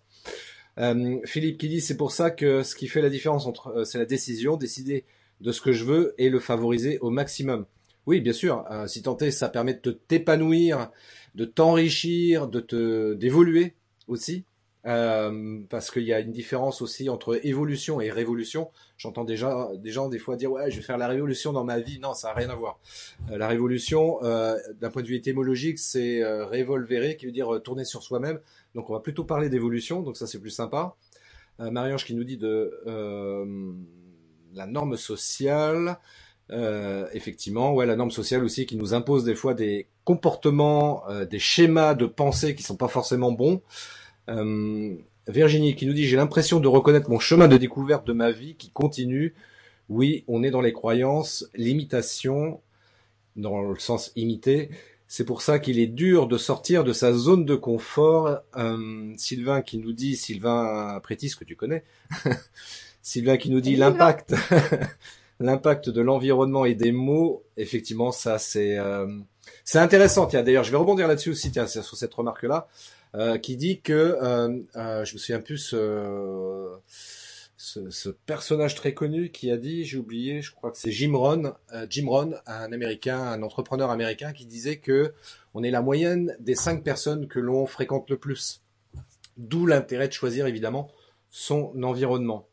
[0.80, 3.84] Euh, Philippe qui dit c'est pour ça que ce qui fait la différence entre euh,
[3.86, 5.06] c'est la décision, décider
[5.42, 7.66] de ce que je veux et le favoriser au maximum.
[8.06, 8.64] Oui, bien sûr.
[8.88, 10.92] si tant est, ça permet de t'épanouir,
[11.36, 13.74] de t'enrichir, de te d'évoluer
[14.08, 14.46] aussi.
[14.88, 18.72] Euh, parce qu'il y a une différence aussi entre évolution et révolution.
[18.98, 21.80] J'entends déjà des gens des fois dire ouais je vais faire la révolution dans ma
[21.80, 22.00] vie.
[22.00, 22.80] Non, ça n'a rien à voir.
[23.30, 27.62] Euh, la révolution, euh, d'un point de vue étymologique, c'est euh, revolverer, qui veut dire
[27.64, 28.40] tourner sur soi-même.
[28.76, 30.96] Donc on va plutôt parler d'évolution, donc ça c'est plus sympa.
[31.60, 32.72] Marie-Ange qui nous dit de
[34.54, 35.98] la norme sociale.
[36.50, 41.96] effectivement, ouais, la norme sociale aussi qui nous impose des fois des comportements, des schémas
[41.96, 43.64] de pensée qui sont pas forcément bons.
[44.30, 44.96] Euh,
[45.28, 48.56] Virginie qui nous dit j'ai l'impression de reconnaître mon chemin de découverte de ma vie
[48.56, 49.34] qui continue.
[49.90, 52.62] Oui, on est dans les croyances, l'imitation,
[53.36, 54.70] dans le sens imité.
[55.08, 58.40] C'est pour ça qu'il est dur de sortir de sa zone de confort.
[58.58, 61.84] Euh, Sylvain qui nous dit, Sylvain Prétis que tu connais,
[63.02, 64.36] Sylvain qui nous dit l'impact,
[65.40, 67.44] l'impact de l'environnement et des mots.
[67.56, 69.08] Effectivement, ça c'est euh,
[69.64, 70.28] c'est intéressant.
[70.28, 71.52] Tiens, d'ailleurs, je vais rebondir là-dessus aussi.
[71.52, 72.68] Tiens, sur cette remarque-là.
[73.16, 76.78] Euh, qui dit que euh, euh, je me souviens plus ce,
[77.56, 81.54] ce, personnage très connu qui a dit, j'ai oublié, je crois que c'est Jim Rohn,
[81.90, 85.14] Jim Rohn, un américain, un entrepreneur américain qui disait que
[85.54, 88.62] on est la moyenne des cinq personnes que l'on fréquente le plus.
[89.38, 90.92] D'où l'intérêt de choisir évidemment
[91.30, 92.48] son environnement.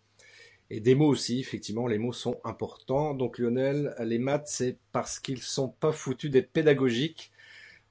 [0.71, 3.13] Et des mots aussi, effectivement, les mots sont importants.
[3.13, 7.33] Donc Lionel, les maths, c'est parce qu'ils sont pas foutus d'être pédagogiques.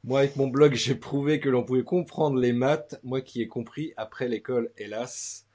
[0.04, 3.00] Moi, avec mon blog, j'ai prouvé que l'on pouvait comprendre les maths.
[3.04, 5.46] Moi qui ai compris après l'école, hélas.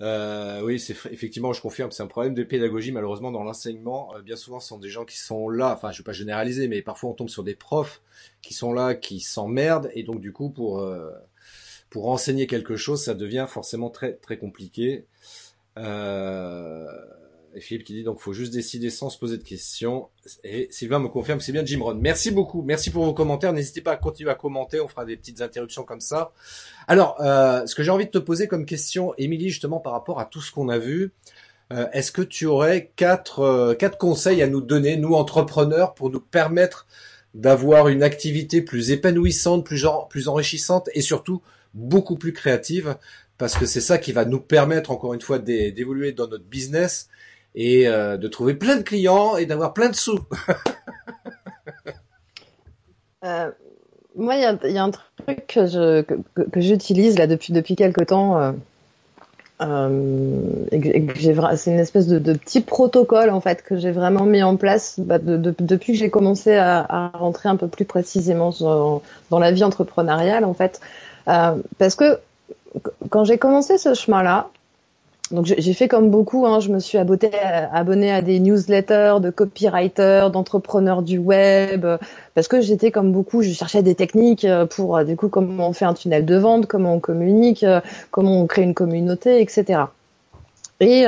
[0.00, 4.14] Euh, oui, c'est effectivement, je confirme, c'est un problème de pédagogie malheureusement dans l'enseignement.
[4.16, 5.72] Euh, bien souvent, ce sont des gens qui sont là.
[5.72, 8.02] Enfin, je ne vais pas généraliser, mais parfois on tombe sur des profs
[8.42, 11.12] qui sont là, qui s'emmerdent, et donc du coup, pour euh,
[11.88, 15.04] pour enseigner quelque chose, ça devient forcément très très compliqué.
[15.78, 16.86] Euh,
[17.54, 20.08] et Philippe qui dit donc faut juste décider sans se poser de questions.
[20.44, 21.98] Et Sylvain me confirme que c'est bien Jim Rohn.
[22.00, 23.52] Merci beaucoup, merci pour vos commentaires.
[23.52, 26.32] N'hésitez pas à continuer à commenter, on fera des petites interruptions comme ça.
[26.88, 30.20] Alors, euh, ce que j'ai envie de te poser comme question, Émilie, justement par rapport
[30.20, 31.12] à tout ce qu'on a vu,
[31.72, 36.10] euh, est-ce que tu aurais quatre euh, quatre conseils à nous donner, nous entrepreneurs, pour
[36.10, 36.86] nous permettre
[37.34, 41.42] d'avoir une activité plus épanouissante, plus, plus enrichissante et surtout
[41.74, 42.96] beaucoup plus créative?
[43.38, 47.08] Parce que c'est ça qui va nous permettre encore une fois d'évoluer dans notre business
[47.54, 50.18] et euh, de trouver plein de clients et d'avoir plein de sous.
[53.24, 53.50] euh,
[54.16, 57.76] moi, il y, y a, un truc que je que, que j'utilise là depuis depuis
[57.76, 58.40] quelques temps.
[58.40, 58.52] Euh,
[59.60, 60.66] euh,
[61.54, 64.98] c'est une espèce de, de, petit protocole en fait que j'ai vraiment mis en place
[64.98, 69.02] bah, de, de, depuis que j'ai commencé à, à, rentrer un peu plus précisément dans,
[69.30, 70.80] dans la vie entrepreneuriale en fait
[71.28, 72.18] euh, parce que
[73.10, 74.48] quand j'ai commencé ce chemin-là,
[75.32, 80.30] donc j'ai fait comme beaucoup, hein, je me suis abonné, à des newsletters de copywriters,
[80.30, 81.86] d'entrepreneurs du web,
[82.34, 85.68] parce que j'étais comme beaucoup, je cherchais des techniques euh, pour euh, du coup comment
[85.68, 89.40] on fait un tunnel de vente, comment on communique, euh, comment on crée une communauté,
[89.40, 89.84] etc.
[90.80, 91.04] Et,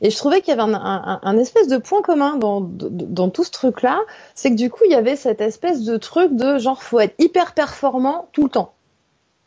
[0.00, 3.42] et je trouvais qu'il y avait un, un, espèce de point commun dans, dans tout
[3.42, 3.98] ce truc-là,
[4.36, 7.16] c'est que du coup il y avait cette espèce de truc de genre faut être
[7.18, 8.74] hyper performant tout le temps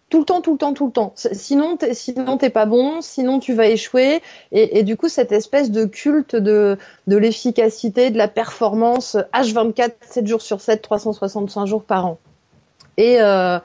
[0.10, 1.14] tout le temps, tout le temps, tout le temps.
[1.16, 4.22] Sinon, t'es, sinon t'es pas bon, sinon tu vas échouer.
[4.52, 10.28] Et, du coup, cette espèce de culte de, de l'efficacité, de la performance, H24, 7
[10.28, 12.20] jours sur 7, 365 jours par an.
[12.98, 13.60] Et, euh,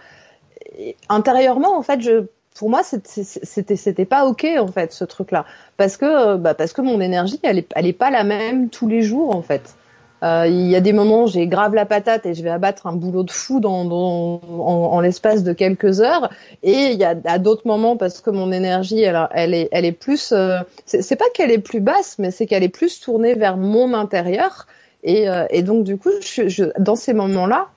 [1.09, 2.25] intérieurement, en fait, je,
[2.55, 5.45] pour moi, c'était, c'était pas ok en fait ce truc-là,
[5.77, 8.89] parce que, bah, parce que mon énergie, elle est, elle est pas la même tous
[8.89, 9.75] les jours en fait.
[10.23, 12.87] Euh, il y a des moments où j'ai grave la patate et je vais abattre
[12.87, 16.31] un boulot de fou dans, dans en, l'espace de quelques heures.
[16.63, 19.85] Et il y a à d'autres moments parce que mon énergie, elle, elle est, elle
[19.85, 20.33] est plus.
[20.33, 23.95] Euh, c'est pas qu'elle est plus basse, mais c'est qu'elle est plus tournée vers mon
[23.95, 24.67] intérieur.
[25.03, 27.69] Et, euh, et donc du coup, je, je, dans ces moments-là,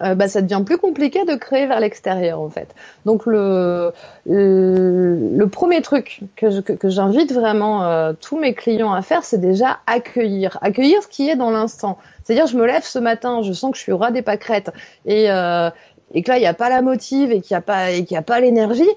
[0.00, 2.74] euh, bah, ça devient plus compliqué de créer vers l'extérieur en fait.
[3.04, 3.92] Donc le,
[4.26, 9.80] le, premier truc que, que, j'invite vraiment euh, tous mes clients à faire, c'est déjà
[9.86, 11.98] accueillir, accueillir ce qui est dans l'instant.
[12.24, 14.70] C'est-à-dire je me lève ce matin, je sens que je suis au ras des pâquerettes
[15.04, 15.70] et, euh,
[16.14, 18.04] et que là il n'y a pas la motive et qu'il n'y a pas et
[18.04, 18.88] qu'il n'y a pas l'énergie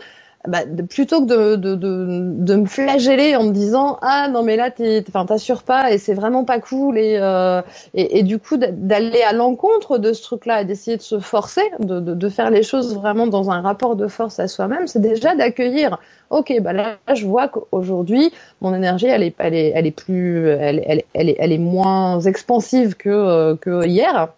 [0.48, 2.06] bah, plutôt que de, de, de,
[2.38, 6.44] de, me flageller en me disant ah non mais là t'assures pas et c'est vraiment
[6.44, 7.62] pas cool et, euh,
[7.94, 12.00] et, du coup d'aller à l'encontre de ce truc-là et d'essayer de se forcer, de,
[12.00, 16.00] de, faire les choses vraiment dans un rapport de force à soi-même, c'est déjà d'accueillir.
[16.30, 18.32] Ok, bah là je vois qu'aujourd'hui
[18.62, 21.58] mon énergie elle est, elle est, elle est plus, elle, elle, elle, est, elle est
[21.58, 24.30] moins expansive que, euh, que hier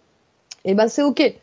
[0.64, 1.34] et ben c'est ok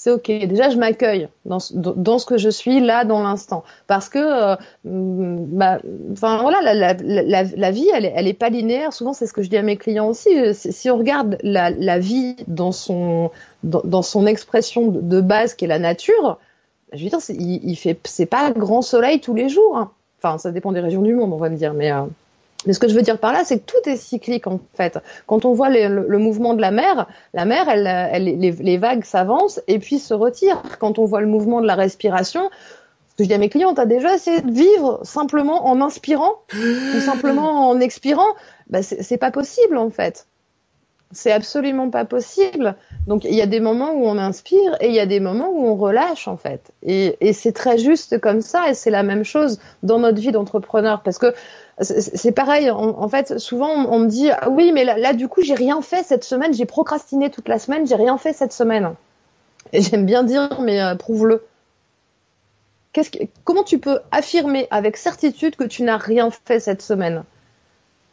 [0.00, 0.26] c'est ok.
[0.46, 5.46] Déjà, je m'accueille dans, ce que je suis là dans l'instant, parce que, euh, mm,
[5.56, 8.92] bah, voilà, la, vie, elle elle est pas linéaire.
[8.92, 10.28] Souvent, c'est ce que je dis à mes clients aussi.
[10.38, 13.32] Euh, si on regarde la, vie dans son
[13.64, 16.38] dans, son expression de base, qui est la nature,
[16.92, 19.76] je veux dire, il, il fait, c'est pas grand soleil tous les jours.
[19.76, 19.90] Hein.
[20.22, 22.02] Enfin, ça dépend des régions du monde, on va me dire, mais euh,
[22.66, 24.98] mais ce que je veux dire par là, c'est que tout est cyclique en fait.
[25.26, 29.60] Quand on voit le, mouvement de la mer, la mer, elle, elle les, vagues s'avancent
[29.68, 30.62] et puis se retirent.
[30.78, 32.50] Quand on voit le mouvement de la respiration,
[33.10, 35.80] ce que je dis à mes clients, tu as déjà essayé de vivre simplement en
[35.80, 36.34] inspirant?
[36.54, 38.34] Ou simplement en expirant,
[38.70, 40.27] bah, c'est pas possible en fait.
[41.10, 42.74] C'est absolument pas possible.
[43.06, 45.48] Donc il y a des moments où on inspire et il y a des moments
[45.48, 46.70] où on relâche en fait.
[46.82, 51.02] Et, c'est très juste comme ça et c'est la même chose dans notre vie d'entrepreneur
[51.02, 51.34] parce que
[51.80, 52.70] c'est pareil.
[52.70, 56.02] En, fait, souvent on, me dit ah oui, mais là, du coup, j'ai rien fait
[56.02, 56.52] cette semaine.
[56.52, 57.86] J'ai procrastiné toute la semaine.
[57.86, 58.94] J'ai rien fait cette semaine.
[59.72, 61.46] Et j'aime bien dire, mais euh, prouve-le.
[63.44, 67.22] comment tu peux affirmer avec certitude que tu n'as rien fait cette semaine?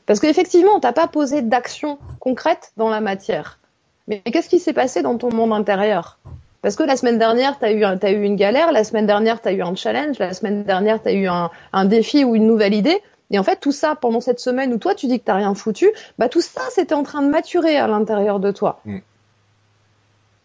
[0.06, 3.60] Parce qu'effectivement, on t'a pas posé d'action concrète dans la matière.
[4.08, 6.20] Mais qu'est-ce qui s'est passé dans ton monde intérieur?
[6.62, 9.42] Parce que la semaine dernière, tu as, eu, as eu une galère, la semaine dernière,
[9.42, 12.36] tu as eu un challenge, la semaine dernière, tu as eu un, un, défi ou
[12.36, 13.02] une nouvelle idée.
[13.32, 15.54] Et en fait, tout ça, pendant cette semaine où toi, tu dis que t'as rien
[15.56, 18.80] foutu, bah tout ça, c'était en train de maturer à l'intérieur de toi.
[18.86, 19.00] Mm.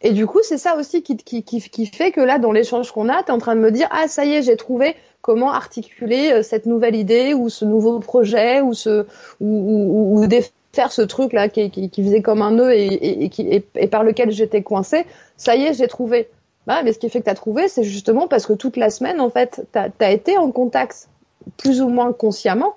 [0.02, 2.90] Et du coup, c'est ça aussi qui, qui, qui, qui, fait que là, dans l'échange
[2.90, 4.96] qu'on a, tu es en train de me dire, ah, ça y est, j'ai trouvé
[5.20, 9.06] comment articuler euh, cette nouvelle idée ou ce nouveau projet ou ce
[9.40, 10.28] ou, ou, ou
[10.72, 13.86] faire ce truc là qui, qui, qui, faisait comme un nœud et, et, et, et
[13.88, 15.04] par lequel j'étais coincé.
[15.36, 16.28] Ça y est, j'ai trouvé.
[16.66, 18.90] Bah, mais ce qui fait que tu as trouvé, c'est justement parce que toute la
[18.90, 21.08] semaine, en fait, tu as, été en contact
[21.56, 22.76] plus ou moins consciemment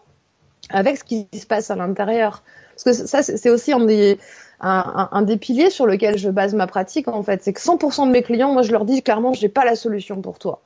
[0.69, 2.43] avec ce qui se passe à l'intérieur.
[2.71, 4.17] Parce que ça, c'est aussi un des,
[4.61, 7.43] un, des piliers sur lequel je base ma pratique, en fait.
[7.43, 10.21] C'est que 100% de mes clients, moi, je leur dis clairement, j'ai pas la solution
[10.21, 10.61] pour toi.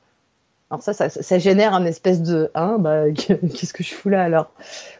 [0.70, 4.22] Alors ça, ça, ça génère un espèce de, hein, bah, qu'est-ce que je fous là
[4.22, 4.50] alors?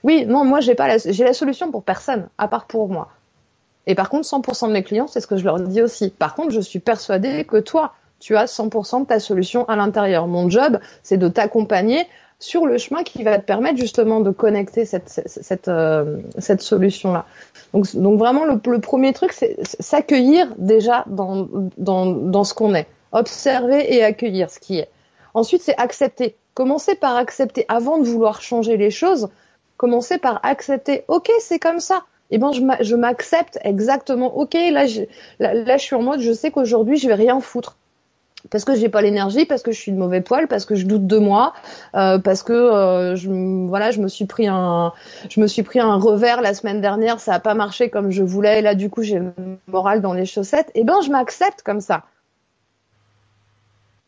[0.02, 3.08] Oui, non, moi, j'ai pas j'ai la solution pour personne, à part pour moi.
[3.86, 6.10] Et par contre, 100% de mes clients, c'est ce que je leur dis aussi.
[6.10, 10.26] Par contre, je suis persuadée que toi, tu as 100% de ta solution à l'intérieur.
[10.26, 12.06] Mon job, c'est de t'accompagner
[12.38, 17.24] sur le chemin qui va te permettre justement de connecter cette, cette, euh, cette solution-là.
[17.72, 22.74] Donc, donc vraiment, le, le premier truc, c'est s'accueillir déjà dans, dans, dans ce qu'on
[22.74, 22.86] est.
[23.12, 24.88] Observer et accueillir ce qui est.
[25.34, 26.36] Ensuite, c'est accepter.
[26.54, 27.64] Commencer par accepter.
[27.68, 29.28] Avant de vouloir changer les choses,
[29.76, 31.04] commencer par accepter.
[31.08, 32.04] Ok, c'est comme ça.
[32.30, 34.36] Eh ben, je m'accepte exactement.
[34.36, 35.02] Ok, là, je,
[35.38, 37.76] là, je suis en mode, je sais qu'aujourd'hui, je vais rien foutre
[38.50, 40.86] parce que j'ai pas l'énergie, parce que je suis de mauvais poil, parce que je
[40.86, 41.54] doute de moi,
[41.94, 43.28] euh, parce que euh, je,
[43.68, 44.92] voilà, je me suis pris un,
[45.28, 48.22] je me suis pris un revers la semaine dernière, ça a pas marché comme je
[48.22, 49.32] voulais, et là du coup j'ai le
[49.66, 50.70] moral dans les chaussettes.
[50.74, 52.04] Et eh ben je m'accepte comme ça.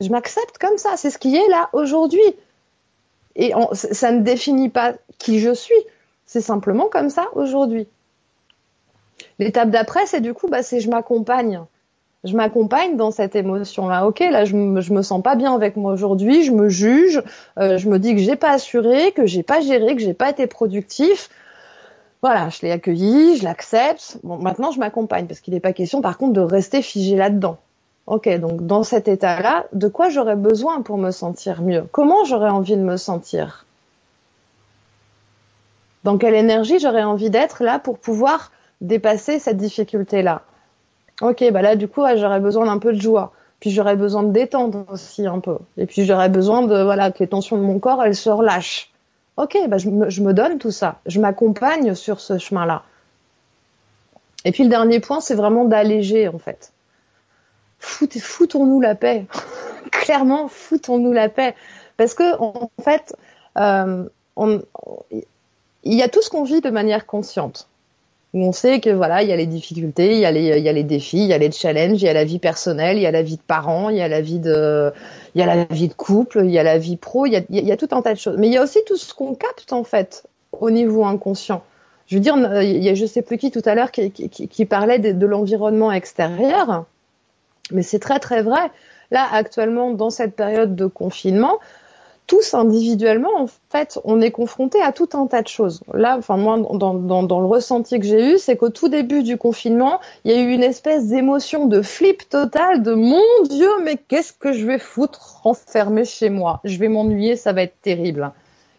[0.00, 2.20] Je m'accepte comme ça, c'est ce qui est là aujourd'hui.
[3.36, 5.74] Et ça ne définit pas qui je suis,
[6.26, 7.86] c'est simplement comme ça aujourd'hui.
[9.38, 11.60] L'étape d'après, c'est du coup, bah, c'est je m'accompagne
[12.24, 14.06] je m'accompagne dans cette émotion-là.
[14.06, 17.22] Ok, là, je je me sens pas bien avec moi aujourd'hui, je me juge,
[17.58, 20.30] euh, je me dis que j'ai pas assuré, que j'ai pas géré, que j'ai pas
[20.30, 21.30] été productif.
[22.22, 24.18] Voilà, je l'ai accueilli, je l'accepte.
[24.22, 27.56] Bon, maintenant, je m'accompagne parce qu'il n'est pas question, par contre, de rester figé là-dedans.
[28.06, 31.84] Ok, donc dans cet état-là, de quoi j'aurais besoin pour me sentir mieux?
[31.92, 33.66] Comment j'aurais envie de me sentir?
[36.02, 40.42] Dans quelle énergie j'aurais envie d'être là pour pouvoir dépasser cette difficulté-là?
[41.20, 43.32] Ok, bah là, du coup, j'aurais besoin d'un peu de joie.
[43.60, 45.58] Puis j'aurais besoin de détendre aussi un peu.
[45.76, 48.90] Et puis j'aurais besoin de, voilà, que les tensions de mon corps, elles se relâchent.
[49.36, 50.96] Ok, bah je me, je me donne tout ça.
[51.04, 52.82] Je m'accompagne sur ce chemin-là.
[54.46, 56.72] Et puis le dernier point, c'est vraiment d'alléger, en fait.
[57.80, 59.26] Foutons-nous la paix.
[59.90, 61.54] Clairement, foutons-nous la paix.
[61.96, 63.16] Parce que, en fait,
[63.58, 64.04] euh,
[65.82, 67.68] il y a tout ce qu'on vit de manière consciente
[68.32, 71.24] où on sait que voilà, il y a les difficultés, il y a les, défis,
[71.24, 73.22] il y a les challenges, il y a la vie personnelle, il y a la
[73.22, 74.92] vie de parents, il y a la vie de,
[75.96, 78.36] couple, il y a la vie pro, il y a, tout un tas de choses.
[78.38, 81.64] Mais il y a aussi tout ce qu'on capte en fait au niveau inconscient.
[82.06, 84.98] Je veux dire, il y a je sais plus qui tout à l'heure qui, parlait
[85.00, 86.84] de l'environnement extérieur,
[87.72, 88.70] mais c'est très très vrai.
[89.10, 91.58] Là, actuellement, dans cette période de confinement,
[92.30, 95.82] tous individuellement, en fait, on est confronté à tout un tas de choses.
[95.92, 99.98] Là, enfin moi, dans, le ressenti que j'ai eu, c'est qu'au tout début du confinement,
[100.24, 104.32] il y a eu une espèce d'émotion de flip total, de mon Dieu, mais qu'est-ce
[104.32, 106.60] que je vais foutre enfermé chez moi?
[106.62, 108.30] Je vais m'ennuyer, ça va être terrible.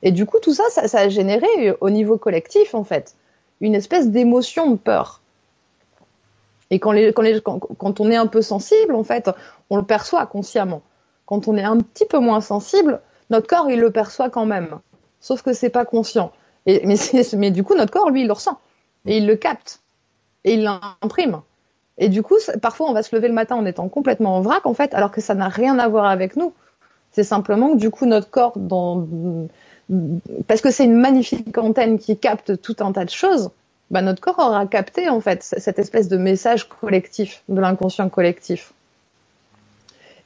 [0.01, 3.15] Et du coup, tout ça, ça, ça a généré au niveau collectif, en fait,
[3.59, 5.19] une espèce d'émotion de peur.
[6.71, 9.29] Et quand, on est un peu sensible, en fait,
[9.69, 10.81] on le perçoit consciemment.
[11.25, 14.79] Quand on est un petit peu moins sensible, notre corps, il le perçoit quand même.
[15.19, 16.31] Sauf que c'est pas conscient.
[16.65, 16.81] Mais,
[17.37, 18.57] mais du coup, notre corps, lui, il le ressent.
[19.05, 19.81] Et il le capte.
[20.45, 21.41] Et il l'imprime.
[21.97, 24.65] Et du coup, parfois, on va se lever le matin en étant complètement en vrac,
[24.65, 26.53] en fait, alors que ça n'a rien à voir avec nous.
[27.11, 28.53] C'est simplement que du coup, notre corps,
[30.47, 33.51] parce que c'est une magnifique antenne qui capte tout un tas de choses,
[33.91, 38.73] bah, notre corps aura capté, en fait, cette espèce de message collectif, de l'inconscient collectif.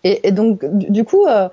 [0.03, 1.49] Et, donc, du coup, euh,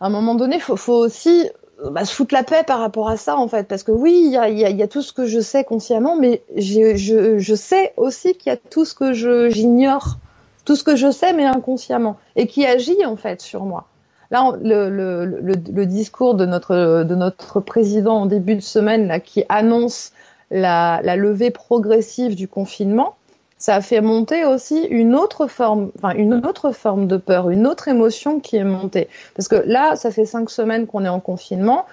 [0.00, 1.50] à un moment donné, faut, faut, aussi
[1.90, 4.30] bah, se foutre la paix par rapport à ça en fait parce que oui il
[4.30, 8.50] y a, y, a, tout ce que je sais consciemment mais je, sais aussi qu'il
[8.50, 9.14] y a tout ce que
[9.48, 10.18] j'ignore
[10.66, 13.86] tout ce que je sais mais inconsciemment et qui agit en fait sur moi
[14.30, 20.12] là le discours de notre de notre président en début de semaine là qui annonce
[20.50, 23.16] la, levée progressive du confinement
[23.60, 27.66] ça a fait monter aussi une autre forme, enfin une autre forme de peur, une
[27.66, 29.06] autre émotion qui est montée.
[29.36, 31.84] Parce que là, ça fait cinq semaines qu'on est en confinement.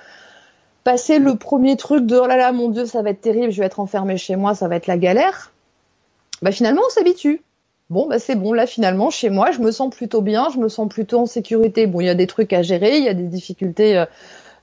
[0.86, 3.60] Passer le premier truc de oh là là, mon Dieu, ça va être terrible, je
[3.60, 5.52] vais être enfermé chez moi, ça va être la galère.
[6.42, 7.42] Bah finalement, on s'habitue.
[7.90, 10.70] Bon, bah c'est bon, là finalement, chez moi, je me sens plutôt bien, je me
[10.70, 11.86] sens plutôt en sécurité.
[11.86, 14.06] Bon, il y a des trucs à gérer, il y a des difficultés.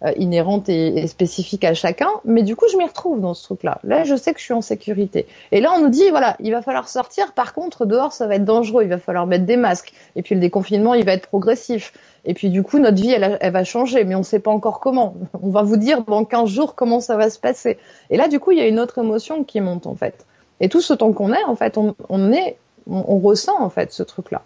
[0.03, 3.45] Euh, inhérente et, et, spécifique à chacun, mais du coup je m'y retrouve dans ce
[3.45, 3.79] truc-là.
[3.85, 5.27] Là je sais que je suis en sécurité.
[5.53, 8.35] Et là on nous dit voilà, il va falloir sortir, par contre dehors ça va
[8.35, 11.29] être dangereux, il va falloir mettre des masques, et puis le déconfinement il va être
[11.29, 11.93] progressif.
[12.25, 14.81] Et puis du coup notre vie elle, va changer, mais on ne sait pas encore
[14.81, 15.15] comment.
[15.41, 17.79] On va vous dire dans 15 jours comment ça va se passer.
[18.11, 20.27] Et là du coup il y a une autre émotion qui monte en fait.
[20.59, 22.57] Et tout ce temps qu'on est en fait, on, on est,
[22.91, 24.43] on, on, ressent en fait ce truc-là.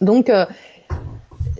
[0.00, 0.44] Donc euh,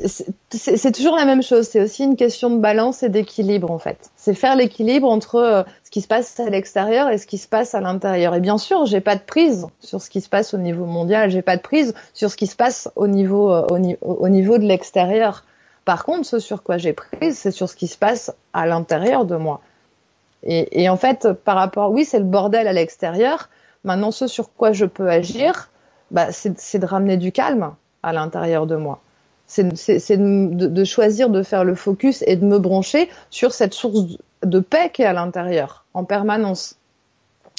[0.07, 1.67] c'est toujours la même chose.
[1.69, 4.11] C'est aussi une question de balance et d'équilibre en fait.
[4.17, 7.49] C'est faire l'équilibre entre euh, ce qui se passe à l'extérieur et ce qui se
[7.49, 8.35] passe à l'intérieur.
[8.35, 11.31] Et bien sûr, j'ai pas de prise sur ce qui se passe au niveau mondial.
[11.31, 14.59] J'ai pas de prise sur ce qui se passe au niveau euh, au, au, niveau
[14.59, 15.45] de l'extérieur.
[15.85, 19.25] Par contre, ce sur quoi j'ai prise, c'est sur ce qui se passe à l'intérieur
[19.25, 19.61] de moi.
[20.45, 23.49] Et, et, en fait, par rapport, oui, c'est le bordel à l'extérieur.
[23.85, 25.71] Maintenant, ce sur quoi je peux agir,
[26.11, 29.01] bah, c'est de ramener du calme à l'intérieur de moi
[29.49, 34.61] c'est de, choisir de faire le focus et de me brancher sur cette source de
[34.61, 36.77] paix qui est à l'intérieur en permanence.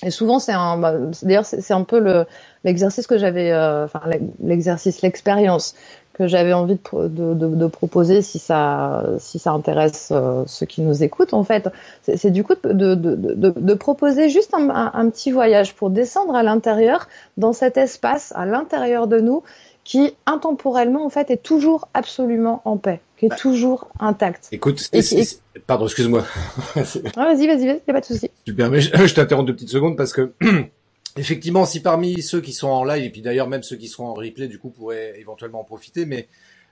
[0.04, 2.26] Et souvent, c'est un, bah, d'ailleurs, c'est un peu le,
[2.64, 4.02] l'exercice que j'avais, euh, enfin,
[4.42, 5.76] l'exercice, l'expérience
[6.14, 11.34] que j'avais envie de, proposer si ça, si ça intéresse euh, ceux qui nous écoutent,
[11.34, 11.70] en fait.
[12.04, 17.78] C'est du coup de, proposer juste un petit voyage pour descendre à l'intérieur, dans cet
[17.78, 19.44] espace à l'intérieur de nous,
[19.84, 24.50] qui intemporellement en fait est toujours absolument en paix, qui est bah, toujours intact.
[24.52, 25.26] Écoute, et, et,
[25.66, 26.26] pardon, excuse-moi.
[26.76, 26.82] ah,
[27.26, 28.30] vas-y, vas-y, vas-y, y a pas de souci.
[28.46, 30.34] Tu permets, je, je t'interromps deux petites secondes parce que
[31.18, 34.08] effectivement, si parmi ceux qui sont en live et puis d'ailleurs même ceux qui seront
[34.08, 36.28] en replay, du coup, pourraient éventuellement en profiter, mais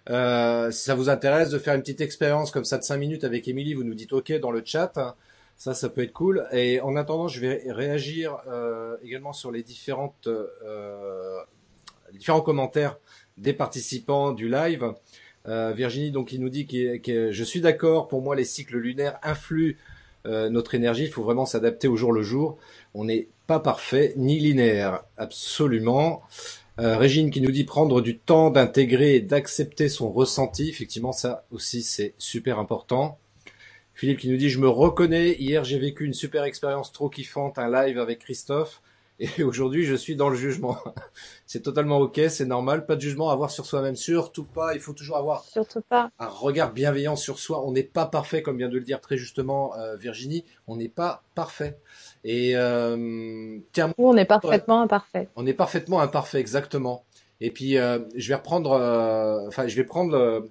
[0.09, 3.23] euh, si ça vous intéresse de faire une petite expérience comme ça de 5 minutes
[3.23, 4.93] avec Émilie, vous nous dites OK dans le chat.
[5.57, 6.45] Ça, ça peut être cool.
[6.51, 11.39] Et en attendant, je vais réagir euh, également sur les différentes euh,
[12.13, 12.97] différents commentaires
[13.37, 14.93] des participants du live.
[15.47, 18.07] Euh, Virginie, donc, il nous dit que, je suis d'accord.
[18.07, 19.75] Pour moi, les cycles lunaires influent
[20.25, 21.03] euh, notre énergie.
[21.03, 22.57] Il faut vraiment s'adapter au jour le jour.
[22.93, 26.21] On n'est pas parfait ni linéaire, absolument.
[26.79, 30.69] Euh, Régine qui nous dit prendre du temps d'intégrer et d'accepter son ressenti.
[30.69, 33.17] Effectivement, ça aussi, c'est super important.
[33.95, 35.35] Philippe qui nous dit je me reconnais.
[35.39, 38.81] Hier, j'ai vécu une super expérience trop kiffante, un live avec Christophe.
[39.19, 40.77] Et aujourd'hui, je suis dans le jugement.
[41.45, 42.85] c'est totalement ok, c'est normal.
[42.85, 43.95] Pas de jugement à avoir sur soi-même.
[43.95, 44.73] Surtout pas.
[44.73, 46.11] Il faut toujours avoir Surtout pas.
[46.19, 47.65] un regard bienveillant sur soi.
[47.65, 50.45] On n'est pas parfait, comme vient de le dire très justement euh, Virginie.
[50.67, 51.77] On n'est pas parfait.
[52.23, 55.29] Et euh, tiens, on est parfaitement imparfait.
[55.35, 57.03] On est parfaitement imparfait, exactement.
[57.41, 58.71] Et puis, euh, je vais reprendre.
[58.71, 60.41] Euh, enfin, je vais prendre euh,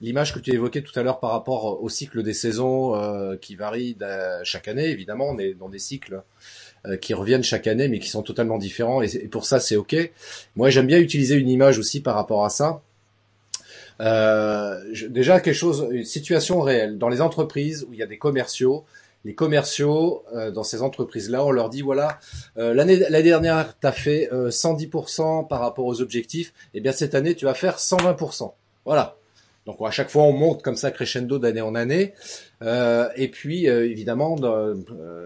[0.00, 3.56] l'image que tu évoquais tout à l'heure par rapport au cycle des saisons euh, qui
[3.56, 3.96] varie
[4.44, 4.86] chaque année.
[4.86, 6.20] Évidemment, on est dans des cycles euh,
[7.00, 9.02] qui reviennent chaque année, mais qui sont totalement différents.
[9.02, 9.96] Et, pour ça, c'est ok.
[10.56, 12.80] Moi, j'aime bien utiliser une image aussi par rapport à ça.
[14.00, 18.06] Euh, je, déjà quelque chose, une situation réelle dans les entreprises où il y a
[18.06, 18.84] des commerciaux.
[19.24, 22.20] Les commerciaux euh, dans ces entreprises-là, on leur dit voilà,
[22.56, 26.48] euh, l'année l'année dernière, tu as fait 110% euh, par rapport aux objectifs.
[26.72, 28.52] Et eh bien cette année, tu vas faire 120%.
[28.84, 29.17] Voilà.
[29.68, 32.14] Donc à chaque fois, on monte comme ça crescendo d'année en année.
[32.62, 34.74] Euh, et puis euh, évidemment, euh,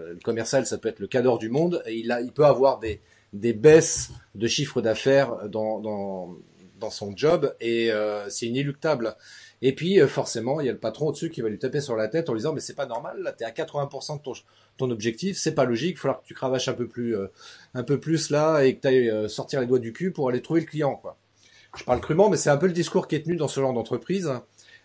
[0.09, 1.81] le commercial, ça peut être le cadre du monde.
[1.85, 2.99] Et il, a, il peut avoir des,
[3.31, 6.35] des baisses de chiffre d'affaires dans, dans,
[6.81, 9.15] dans, son job, et euh, c'est inéluctable.
[9.61, 11.95] Et puis euh, forcément, il y a le patron au-dessus qui va lui taper sur
[11.95, 14.33] la tête en lui disant mais c'est pas normal, là t'es à 80% de ton,
[14.75, 17.27] ton objectif, c'est pas logique, il va falloir que tu cravaches un peu plus, euh,
[17.73, 20.27] un peu plus là et que tu ailles euh, sortir les doigts du cul pour
[20.27, 21.17] aller trouver le client quoi.
[21.75, 23.73] Je parle crûment, mais c'est un peu le discours qui est tenu dans ce genre
[23.73, 24.31] d'entreprise,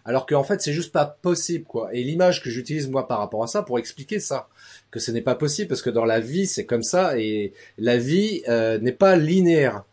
[0.05, 1.93] alors qu'en fait c'est juste pas possible quoi.
[1.93, 4.49] Et l'image que j'utilise moi par rapport à ça pour expliquer ça,
[4.91, 7.99] que ce n'est pas possible parce que dans la vie c'est comme ça et la
[7.99, 9.85] vie n'est pas linéaire.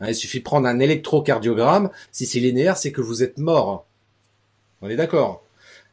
[0.00, 1.88] Hein, il suffit de prendre un électrocardiogramme.
[2.12, 3.86] Si c'est linéaire, c'est que vous êtes mort.
[4.82, 5.42] On est d'accord.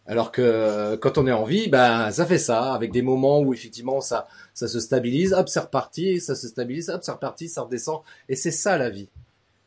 [0.06, 3.54] Alors que quand on est en vie, ben ça fait ça, avec des moments où
[3.54, 7.62] effectivement ça ça se stabilise, hop c'est reparti, ça se stabilise, hop c'est reparti, ça
[7.62, 9.08] redescend, et c'est ça la vie,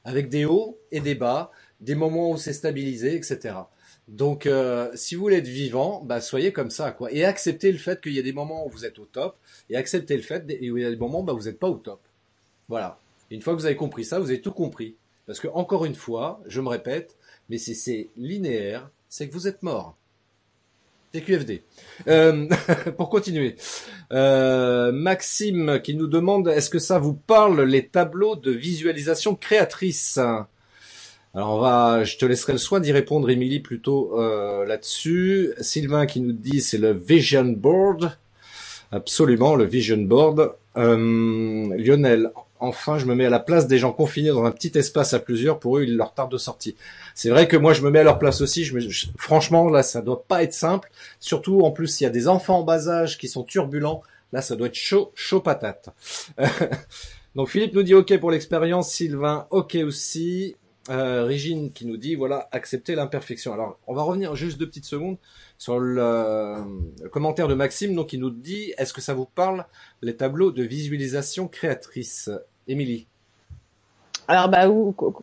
[0.07, 1.51] avec des hauts et des bas,
[1.81, 3.57] des moments où c'est stabilisé, etc.
[4.09, 7.79] Donc euh, si vous voulez être vivant, ben, soyez comme ça quoi, et acceptez le
[7.79, 9.37] fait qu'il y a des moments où vous êtes au top,
[9.69, 11.69] et acceptez le fait où il y a des moments où ben, vous n'êtes pas
[11.69, 12.01] au top.
[12.69, 12.99] Voilà.
[13.31, 14.95] Une fois que vous avez compris ça, vous avez tout compris.
[15.27, 17.17] Parce que encore une fois, je me répète,
[17.49, 19.97] mais si c'est linéaire, c'est que vous êtes mort.
[21.17, 21.63] C'est QFD.
[22.09, 22.47] Euh,
[22.99, 23.57] pour continuer,
[24.13, 30.19] euh, Maxime qui nous demande est-ce que ça vous parle les tableaux de visualisation créatrice?
[30.19, 35.55] Alors on va, je te laisserai le soin d'y répondre, Émilie, plutôt euh, là-dessus.
[35.59, 38.19] Sylvain qui nous dit c'est le Vision Board.
[38.93, 40.53] Absolument, le Vision Board.
[40.75, 45.15] Lionel, enfin, je me mets à la place des gens confinés dans un petit espace
[45.15, 45.59] à plusieurs.
[45.59, 46.75] Pour eux, il leur tarde de sortir.
[47.15, 48.65] C'est vrai que moi, je me mets à leur place aussi.
[48.65, 50.91] Je franchement, là, ça doit pas être simple.
[51.21, 54.03] Surtout, en plus, il y a des enfants en bas âge qui sont turbulents.
[54.33, 55.91] Là, ça doit être chaud, chaud patate.
[57.37, 58.91] Donc, Philippe nous dit OK pour l'expérience.
[58.91, 60.57] Sylvain, OK aussi.
[60.89, 63.53] Euh, Régine qui nous dit voilà accepter l'imperfection.
[63.53, 65.17] Alors on va revenir juste deux petites secondes
[65.59, 66.63] sur le,
[67.11, 69.65] commentaire de Maxime donc il nous dit est-ce que ça vous parle
[70.01, 72.31] les tableaux de visualisation créatrice?
[72.69, 73.07] Émilie
[74.29, 74.69] Alors bah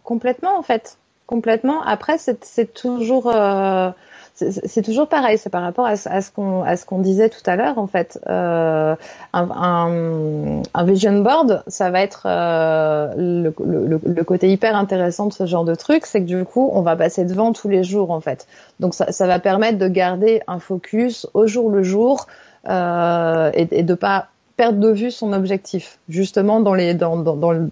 [0.04, 0.98] complètement en fait
[1.28, 1.82] complètement.
[1.82, 3.90] Après c'est toujours euh,
[4.36, 7.56] c'est toujours pareil, c'est par rapport à, ce qu'on à ce qu'on disait tout à
[7.56, 8.20] l'heure en fait.
[8.28, 8.96] Euh,
[9.32, 15.34] un, un, vision board, ça va être euh, le, le, le, côté hyper intéressant de
[15.34, 18.10] ce genre de truc, c'est que du coup, on va passer devant tous les jours
[18.10, 18.48] en fait.
[18.80, 22.26] Donc ça, ça va permettre de garder un focus au jour le jour
[22.68, 26.00] euh, et, et de pas perdre de vue son objectif.
[26.10, 27.70] Justement, dans les, dans, dans, le,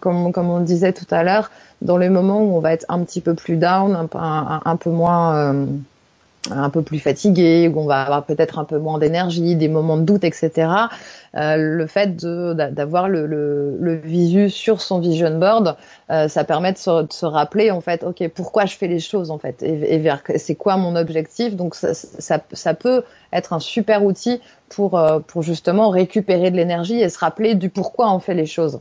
[0.00, 1.50] comme, comme on disait tout à l'heure,
[1.82, 4.76] dans les moments où on va être un petit peu plus down, un, un, un
[4.76, 5.66] peu moins, euh,
[6.50, 9.96] un peu plus fatigué, où on va avoir peut-être un peu moins d'énergie, des moments
[9.96, 10.68] de doute, etc.
[11.36, 15.76] Euh, le fait d'avoir le, le, le, visu sur son vision board,
[16.10, 19.00] euh, ça permet de se, de se, rappeler en fait, ok, pourquoi je fais les
[19.00, 21.56] choses en fait, et, vers c'est quoi mon objectif.
[21.56, 26.56] Donc ça, ça, ça, peut être un super outil pour euh, pour justement récupérer de
[26.56, 28.80] l'énergie et se rappeler du pourquoi on fait les choses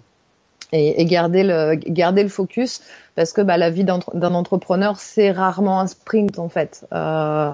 [0.73, 2.81] et, et, garder le garder le focus
[3.15, 6.85] parce que bah, la vie d'un entrepreneur c'est rarement un sprint en fait.
[6.93, 7.51] Euh,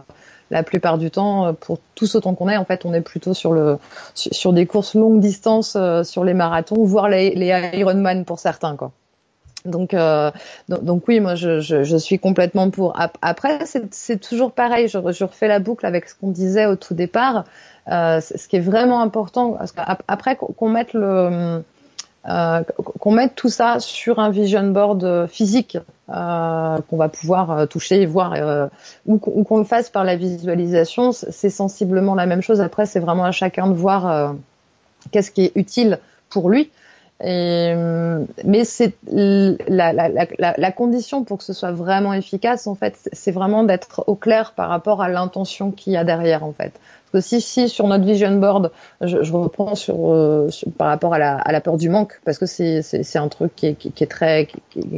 [0.52, 3.34] la plupart du temps, euh, pour ce temps qu'on est, en fait, on est plutôt
[3.34, 3.78] sur le
[4.16, 8.76] sur des courses longue distance, euh, sur les marathons, voire les, les Ironman pour certains,
[8.76, 8.92] quoi.
[9.66, 10.32] Donc, euh,
[10.70, 12.98] donc, oui, moi je, je, je, suis complètement pour.
[13.22, 13.60] Après,
[13.92, 14.88] c'est toujours pareil.
[14.88, 17.44] Je, je, refais la boucle avec ce qu'on disait au tout départ.
[17.92, 21.62] Euh, ce qui est vraiment important, parce qu'après qu'on mette le
[22.30, 22.62] euh,
[23.00, 25.78] qu'on mette tout ça sur un vision board euh, physique
[26.10, 28.68] euh, qu'on va pouvoir toucher, voir, euh,
[29.08, 32.62] ou qu'on le fasse par la visualisation, c'est sensiblement la même chose.
[32.62, 34.36] Après, c'est vraiment à chacun de voir
[35.12, 36.00] qu'est-ce qui est utile
[36.30, 36.72] pour lui.
[37.22, 37.74] Et,
[38.46, 43.64] mais c'est la, la, condition pour que ce soit vraiment efficace, en fait, c'est vraiment
[43.64, 46.72] d'être au clair par rapport à l'intention qu'il y a derrière, en fait.
[47.12, 51.62] Parce que si, si sur notre vision board, je, reprends euh, par rapport à la,
[51.62, 54.48] peur du manque, parce que c'est, un truc qui est, très,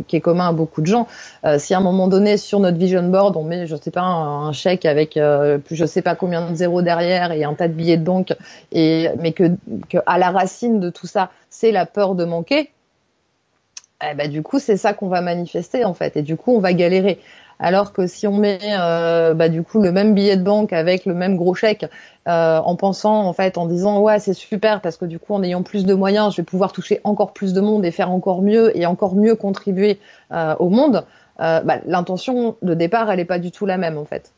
[0.07, 1.07] qui, est commun à beaucoup de gens.
[1.45, 4.01] Euh, si à un moment donné sur notre vision board, on met, je sais pas,
[4.01, 7.67] un, chèque avec euh, plus je sais pas combien de zéros derrière et un tas
[7.67, 8.33] de billets de banque,
[8.71, 9.51] et mais que
[10.05, 12.71] à la racine de tout ça, c'est la peur de manquer.
[14.03, 16.59] Eh ben, du coup, c'est ça qu'on va manifester en fait, et du coup, on
[16.59, 17.19] va galérer.
[17.61, 21.05] Alors que si on met euh, bah, du coup le même billet de banque avec
[21.05, 21.85] le même gros chèque,
[22.27, 25.43] euh, en pensant en fait, en disant ouais c'est super parce que du coup en
[25.43, 28.41] ayant plus de moyens, je vais pouvoir toucher encore plus de monde et faire encore
[28.41, 29.99] mieux et encore mieux contribuer
[30.33, 31.05] euh, au monde.
[31.39, 34.31] Bah, l'intention de départ elle est pas du tout la même en fait.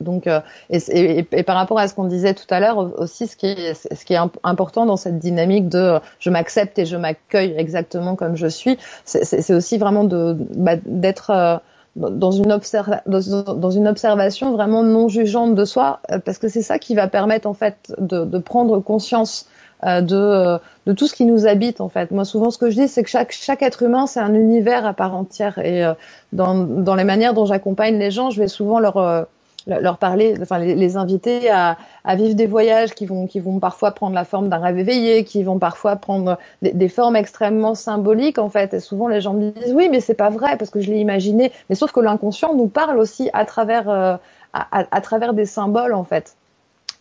[0.00, 0.28] Donc,
[0.70, 4.86] et, par rapport à ce qu'on disait tout à l'heure aussi, ce qui est, important
[4.86, 9.76] dans cette dynamique de je m'accepte et je m'accueille exactement comme je suis, c'est aussi
[9.76, 11.60] vraiment bah, d'être
[11.96, 16.78] dans une, dans une observation vraiment non jugeante de soi, euh, parce que c'est ça
[16.78, 19.46] qui va permettre en fait de, de prendre conscience
[19.84, 22.10] de, de tout ce qui nous habite en fait.
[22.10, 24.84] Moi souvent ce que je dis c'est que chaque, chaque être humain c'est un univers
[24.84, 25.84] à part entière et
[26.32, 29.28] dans, dans les manières dont j'accompagne les gens je vais souvent leur
[29.66, 31.76] leur parler, enfin les, inviter à,
[32.14, 35.42] vivre des voyages qui vont, qui vont parfois prendre la forme d'un rêve éveillé, qui
[35.42, 38.72] vont parfois prendre des, formes extrêmement symboliques en fait.
[38.74, 41.00] Et souvent les gens me disent oui, mais c'est pas vrai parce que je l'ai
[41.00, 41.52] imaginé.
[41.68, 44.16] Mais sauf que l'inconscient nous parle aussi à travers, euh,
[44.52, 46.37] à, travers des symboles en fait.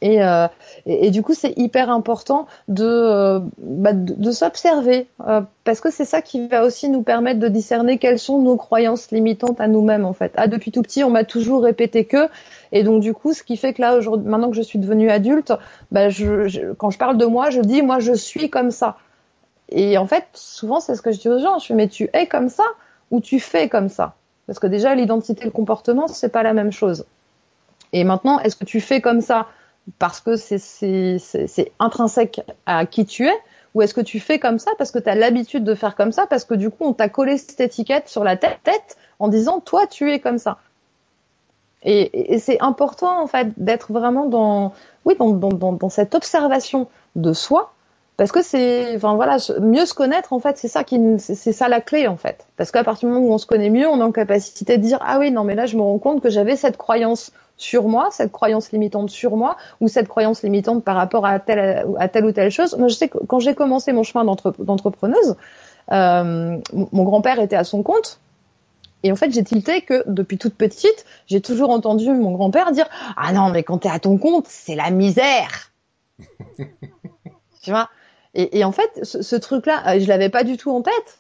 [0.04, 0.48] Euh,
[0.86, 6.06] et, du coup, c'est hyper important de, euh, bah, de, s'observer, euh, parce que c'est
[6.06, 10.06] ça qui va aussi nous permettre de discerner quelles sont nos croyances limitantes à nous-mêmes,
[10.06, 10.34] en fait.
[10.38, 12.30] Ah, depuis tout petit, on m'a toujours répété que,
[12.72, 15.10] et donc du coup, ce qui fait que là, aujourd'hui, maintenant que je suis devenue
[15.10, 15.54] adulte,
[15.92, 18.98] bah, je, quand je parle de moi, je dis, moi, je suis comme ça.
[19.70, 21.60] Et en fait, souvent, c'est ce que je dis aux gens.
[21.60, 22.64] Je fais, mais tu es comme ça
[23.12, 24.16] ou tu fais comme ça?
[24.46, 27.06] Parce que déjà, l'identité et le comportement, c'est pas la même chose.
[27.92, 29.48] Et maintenant, est-ce que tu fais comme ça
[30.00, 33.36] parce que c'est intrinsèque à qui tu es
[33.74, 36.12] ou est-ce que tu fais comme ça parce que tu as l'habitude de faire comme
[36.12, 39.60] ça parce que du coup on t'a collé cette étiquette sur la tête, en disant
[39.60, 40.58] toi tu es comme ça.
[41.84, 44.74] Et, et c'est important en fait d'être vraiment dans
[45.06, 47.74] oui dans, dans, cette observation de soi
[48.18, 51.70] parce que c'est enfin voilà mieux se connaître en fait c'est ça qui c'est ça
[51.70, 54.00] la clé en fait parce qu'à partir du moment où on se connaît mieux on
[54.00, 56.30] est en capacité de dire ah oui non mais là je me rends compte que
[56.30, 60.96] j'avais cette croyance sur moi, cette croyance limitante sur moi, ou cette croyance limitante par
[60.96, 62.78] rapport à telle, à telle ou telle chose.
[62.78, 65.36] Moi, je sais que quand j'ai commencé mon chemin d'entrepreneuse,
[65.92, 68.20] euh, mon grand-père était à son compte.
[69.04, 72.88] Et en fait, j'ai tilté que depuis toute petite, j'ai toujours entendu mon grand-père dire
[73.16, 75.72] Ah non, mais quand t'es à ton compte, c'est la misère.
[77.62, 77.90] tu vois?
[78.38, 81.18] Et, en fait, ce, truc-là, je l'avais pas du tout en tête.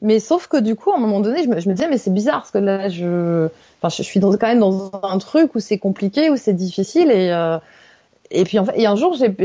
[0.00, 2.40] Mais sauf que du coup, à un moment donné, je me, disais, mais c'est bizarre,
[2.40, 3.48] parce que là, je,
[3.90, 7.58] suis quand même dans un truc où c'est compliqué, où c'est difficile, et, euh,
[8.44, 9.44] puis en fait, et un jour, bah,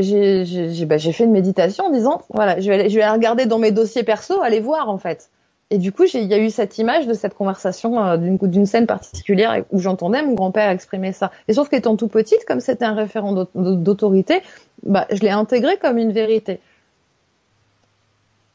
[0.96, 4.40] j'ai fait une méditation en disant, voilà, je vais, je regarder dans mes dossiers perso,
[4.40, 5.28] aller voir en fait.
[5.70, 8.64] Et du coup, il y a eu cette image de cette conversation euh, d'une, d'une
[8.64, 11.30] scène particulière où j'entendais mon grand-père exprimer ça.
[11.46, 14.40] Et sauf qu'étant tout petite, comme c'était un référent d'autorité,
[14.82, 16.60] bah, je l'ai intégré comme une vérité.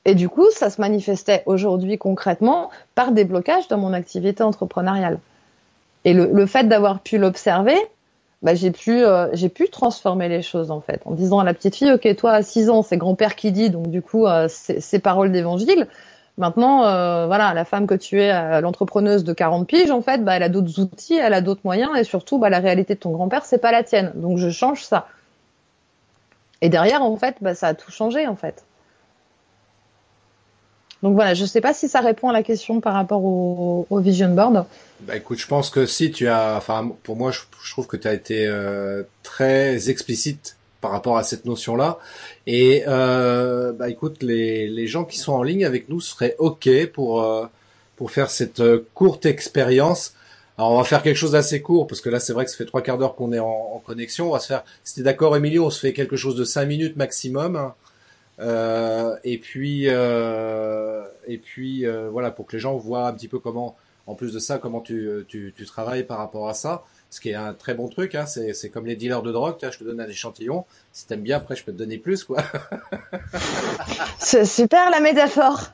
[0.05, 5.19] Et du coup, ça se manifestait aujourd'hui concrètement par des blocages dans mon activité entrepreneuriale.
[6.05, 7.77] Et le, fait d'avoir pu l'observer,
[8.41, 11.01] bah, j'ai pu euh, pu transformer les choses en fait.
[11.05, 13.69] En disant à la petite fille ok toi à 6 ans c'est grand-père qui dit
[13.69, 15.87] donc du coup euh, c'est paroles d'évangile.
[16.37, 20.35] Maintenant euh, voilà la femme que tu es l'entrepreneuse de 40 piges en fait bah,
[20.35, 23.11] elle a d'autres outils elle a d'autres moyens et surtout bah, la réalité de ton
[23.11, 24.11] grand-père c'est pas la tienne.
[24.15, 25.07] Donc je change ça.
[26.59, 28.65] Et derrière en fait ça a tout changé en fait
[31.03, 33.85] donc voilà, je ne sais pas si ça répond à la question par rapport au,
[33.89, 34.65] au vision board.
[35.01, 37.41] Bah écoute, je pense que si tu as, enfin pour moi, je,
[37.71, 41.99] trouve que tu as été euh, très explicite par rapport à cette notion-là.
[42.47, 46.69] Et euh, bah écoute, les, les gens qui sont en ligne avec nous seraient ok
[46.93, 47.47] pour euh,
[47.97, 50.13] pour faire cette euh, courte expérience.
[50.57, 52.55] Alors on va faire quelque chose d'assez court parce que là c'est vrai que ça
[52.55, 54.29] fait trois quarts d'heure qu'on est en, en, connexion.
[54.29, 56.65] On va se faire, si t'es d'accord Emilio, on se fait quelque chose de cinq
[56.65, 57.73] minutes maximum.
[58.43, 63.27] Euh, et puis, euh, et puis euh, voilà, pour que les gens voient un petit
[63.27, 63.75] peu comment,
[64.05, 66.83] en plus de ça, comment tu, tu, tu travailles par rapport à ça.
[67.09, 69.55] Ce qui est un très bon truc, hein, c'est, c'est comme les dealers de drogue.
[69.61, 70.65] Là, je te donne un échantillon.
[70.91, 72.43] Si t'aimes bien, après, je peux te donner plus, quoi.
[74.19, 75.61] c'est super la métaphore.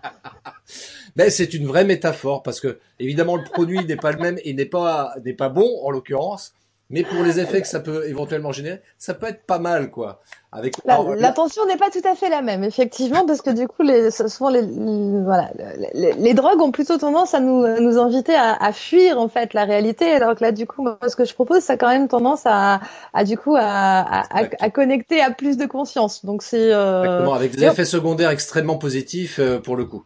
[1.16, 4.54] Ben, c'est une vraie métaphore parce que évidemment le produit n'est pas le même et
[4.54, 6.54] n'est pas n'est pas bon en l'occurrence,
[6.90, 10.22] mais pour les effets que ça peut éventuellement générer, ça peut être pas mal, quoi.
[10.52, 14.10] Avec l'attention n'est pas tout à fait la même, effectivement, parce que du coup, les,
[14.10, 15.52] souvent les, voilà,
[15.94, 19.66] les, drogues ont plutôt tendance à nous, nous inviter à, à, fuir en fait la
[19.66, 22.08] réalité, alors que là, du coup, moi, ce que je propose, ça a quand même
[22.08, 22.80] tendance à,
[23.14, 26.26] à du coup, à, à, à, connecter à plus de conscience.
[26.26, 27.30] Donc c'est euh...
[27.30, 30.04] avec des effets secondaires extrêmement positifs euh, pour le coup.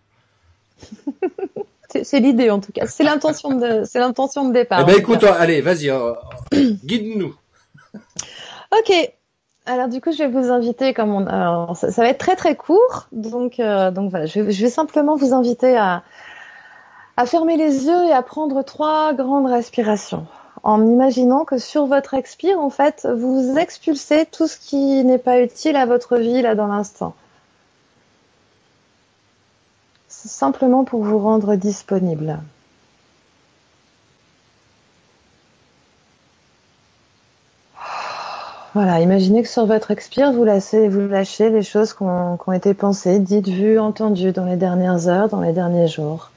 [2.03, 2.87] c'est l'idée en tout cas.
[2.87, 4.81] C'est l'intention de, c'est l'intention de départ.
[4.81, 6.13] Eh ben écoute, allez, vas-y, euh,
[6.51, 7.35] guide-nous.
[7.95, 9.13] ok.
[9.65, 12.55] Alors du coup, je vais vous inviter, comme on, alors, ça, va être très très
[12.55, 16.03] court, donc euh, donc voilà, je vais, je vais, simplement vous inviter à
[17.15, 20.25] à fermer les yeux et à prendre trois grandes respirations,
[20.63, 25.39] en imaginant que sur votre expire, en fait, vous expulsez tout ce qui n'est pas
[25.39, 27.13] utile à votre vie là dans l'instant.
[30.29, 32.39] Simplement pour vous rendre disponible.
[38.73, 42.73] Voilà, imaginez que sur votre expire, vous lâchez, vous lâchez les choses qui ont, été
[42.73, 46.31] pensées, dites, vues, entendues dans les dernières heures, dans les derniers jours.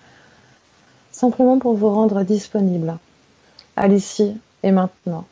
[1.12, 2.98] Simplement pour vous rendre disponible
[3.74, 5.24] à l'ici et maintenant.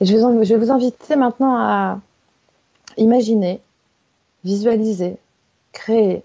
[0.00, 1.98] Et je, vais vous inviter maintenant à
[2.96, 3.60] imaginer
[4.46, 5.16] visualisez,
[5.72, 6.22] créez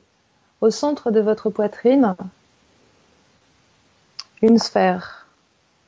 [0.62, 2.16] au centre de votre poitrine
[4.42, 5.28] une sphère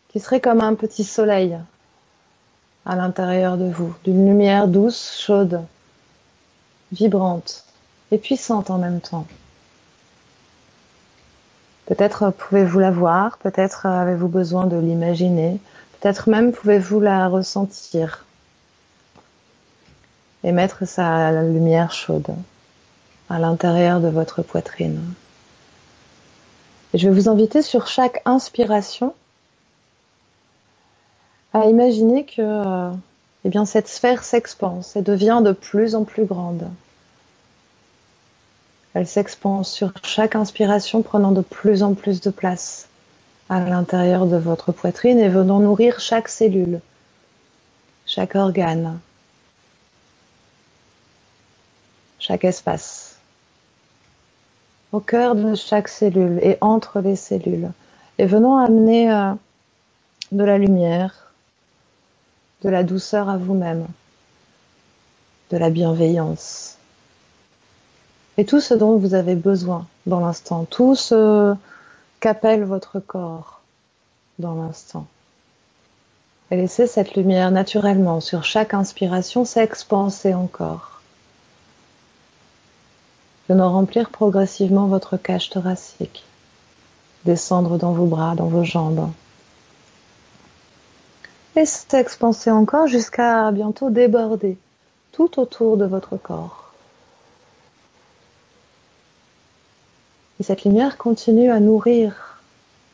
[0.10, 1.58] qui serait comme un petit soleil
[2.86, 5.62] à l'intérieur de vous, d'une lumière douce, chaude,
[6.92, 7.64] vibrante
[8.12, 9.26] et puissante en même temps.
[11.86, 15.60] Peut-être pouvez-vous la voir, peut-être avez-vous besoin de l'imaginer,
[16.00, 18.26] peut-être même pouvez-vous la ressentir
[20.44, 22.36] et mettre sa lumière chaude
[23.34, 25.02] à l'intérieur de votre poitrine.
[26.94, 29.16] Et je vais vous inviter sur chaque inspiration
[31.52, 32.92] à imaginer que
[33.44, 36.70] eh bien, cette sphère s'expanse et devient de plus en plus grande.
[38.94, 42.88] Elle s'expanse sur chaque inspiration, prenant de plus en plus de place
[43.50, 46.82] à l'intérieur de votre poitrine et venant nourrir chaque cellule,
[48.06, 49.00] chaque organe,
[52.20, 53.14] chaque espace,
[54.94, 57.72] au cœur de chaque cellule et entre les cellules,
[58.20, 59.34] et venant amener euh,
[60.32, 61.34] de la lumière,
[62.62, 63.88] de la douceur à vous-même,
[65.50, 66.78] de la bienveillance,
[68.38, 71.56] et tout ce dont vous avez besoin dans l'instant, tout ce
[72.20, 73.62] qu'appelle votre corps
[74.38, 75.08] dans l'instant.
[76.52, 80.93] Et laissez cette lumière naturellement sur chaque inspiration s'expanser encore.
[83.50, 86.24] Venant remplir progressivement votre cage thoracique,
[87.26, 89.12] descendre dans vos bras, dans vos jambes.
[91.56, 94.58] Et s'expanser encore jusqu'à bientôt déborder
[95.12, 96.72] tout autour de votre corps.
[100.40, 102.40] Et cette lumière continue à nourrir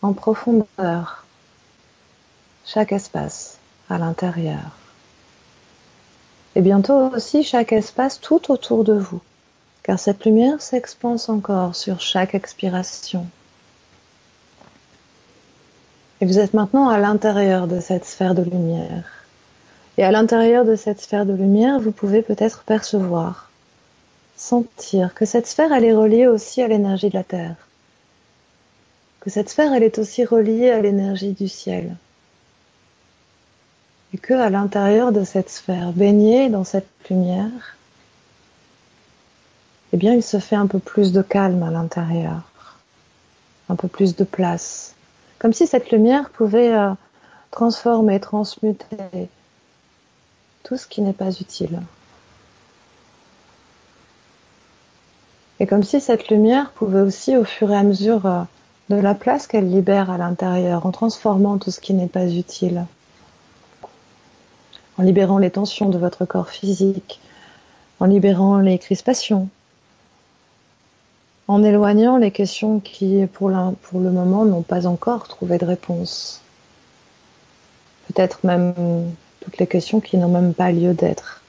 [0.02, 1.26] en profondeur
[2.66, 3.58] chaque espace
[3.90, 4.72] à l'intérieur.
[6.56, 9.22] Et bientôt aussi chaque espace tout autour de vous,
[9.90, 13.26] car cette lumière s'expanse encore sur chaque expiration.
[16.22, 19.26] Et vous êtes maintenant à l'intérieur de cette sphère de lumière.
[19.98, 23.50] Et à l'intérieur de cette sphère de lumière, vous pouvez peut-être percevoir
[24.38, 27.56] sentir que cette sphère, elle est reliée aussi à l'énergie de la Terre.
[29.22, 31.96] Que cette sphère, elle est aussi reliée à l'énergie du ciel.
[34.14, 37.76] Et que à l'intérieur de cette sphère, baignée dans cette lumière,
[39.92, 42.42] eh bien, il se fait un peu plus de calme à l'intérieur,
[43.70, 44.94] un peu plus de place,
[45.40, 46.92] comme si cette lumière pouvait euh,
[47.52, 49.30] transformer, transmuter
[50.64, 51.82] tout ce qui n'est pas utile.
[55.60, 58.44] Et comme si cette lumière pouvait aussi, au fur et à mesure euh,
[58.90, 62.86] de la place qu'elle libère à l'intérieur, en transformant tout ce qui n'est pas utile,
[64.98, 67.20] en libérant les tensions de votre corps physique,
[68.00, 69.50] en libérant les crispations,
[71.50, 76.42] en éloignant les questions qui, pour, le moment, n'ont pas encore trouvé de réponse.
[78.08, 81.42] Peut-être même toutes les questions qui n'ont même pas lieu d'être.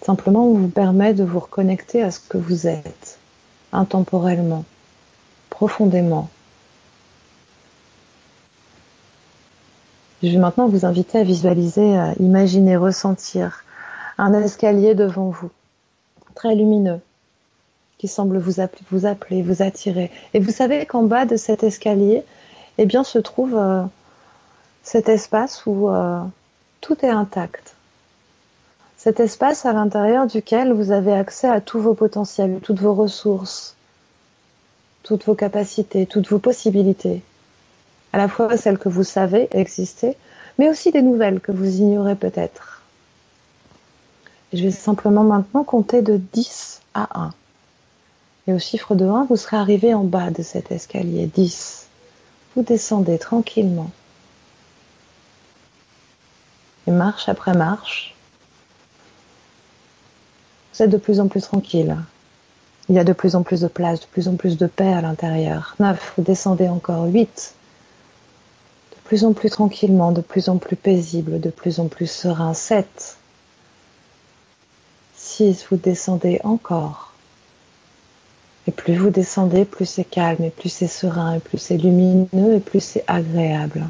[0.00, 3.18] Simplement, on vous permet de vous reconnecter à ce que vous êtes,
[3.70, 4.64] intemporellement,
[5.50, 6.30] profondément.
[10.22, 13.62] Je vais maintenant vous inviter à visualiser, à imaginer, ressentir
[14.16, 15.50] un escalier devant vous,
[16.34, 17.00] très lumineux,
[18.02, 20.10] qui semble vous appeler, vous, appeler, vous attirer.
[20.34, 22.24] Et vous savez qu'en bas de cet escalier,
[22.78, 23.84] eh bien, se trouve euh,
[24.82, 26.18] cet espace où euh,
[26.80, 27.76] tout est intact
[28.96, 33.76] cet espace à l'intérieur duquel vous avez accès à tous vos potentiels, toutes vos ressources,
[35.02, 37.20] toutes vos capacités, toutes vos possibilités,
[38.12, 40.16] à la fois celles que vous savez exister,
[40.56, 42.82] mais aussi des nouvelles que vous ignorez peut-être.
[44.52, 47.32] Je vais simplement maintenant compter de 10 à 1.
[48.46, 51.26] Et au chiffre de 1, vous serez arrivé en bas de cet escalier.
[51.26, 51.86] 10.
[52.56, 53.90] Vous descendez tranquillement.
[56.86, 58.14] Et marche après marche,
[60.72, 61.96] vous êtes de plus en plus tranquille.
[62.88, 64.92] Il y a de plus en plus de place, de plus en plus de paix
[64.92, 65.76] à l'intérieur.
[65.78, 67.04] 9, vous descendez encore.
[67.04, 67.54] 8,
[68.90, 72.54] de plus en plus tranquillement, de plus en plus paisible, de plus en plus serein.
[72.54, 73.16] 7,
[75.14, 77.11] 6, vous descendez encore.
[78.66, 82.54] Et plus vous descendez, plus c'est calme, et plus c'est serein, et plus c'est lumineux,
[82.54, 83.84] et plus c'est agréable.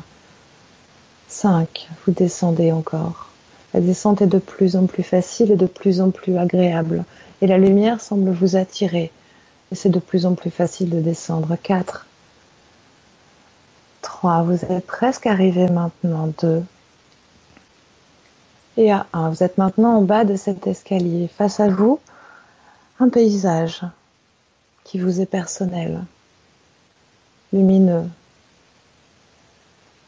[1.28, 3.28] 5, vous descendez encore.
[3.74, 7.04] La descente est de plus en plus facile et de plus en plus agréable,
[7.40, 9.10] et la lumière semble vous attirer,
[9.70, 11.56] et c'est de plus en plus facile de descendre.
[11.62, 12.06] 4,
[14.02, 16.32] 3, vous êtes presque arrivé maintenant.
[16.40, 16.62] 2,
[18.78, 21.28] et à 1, vous êtes maintenant en bas de cet escalier.
[21.28, 21.98] Face à vous,
[23.00, 23.82] un paysage
[24.84, 26.04] qui vous est personnel,
[27.52, 28.04] lumineux.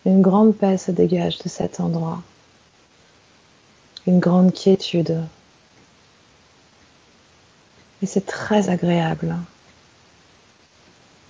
[0.05, 2.22] Une grande paix se dégage de cet endroit,
[4.07, 5.22] une grande quiétude.
[8.03, 9.35] Et c'est très agréable.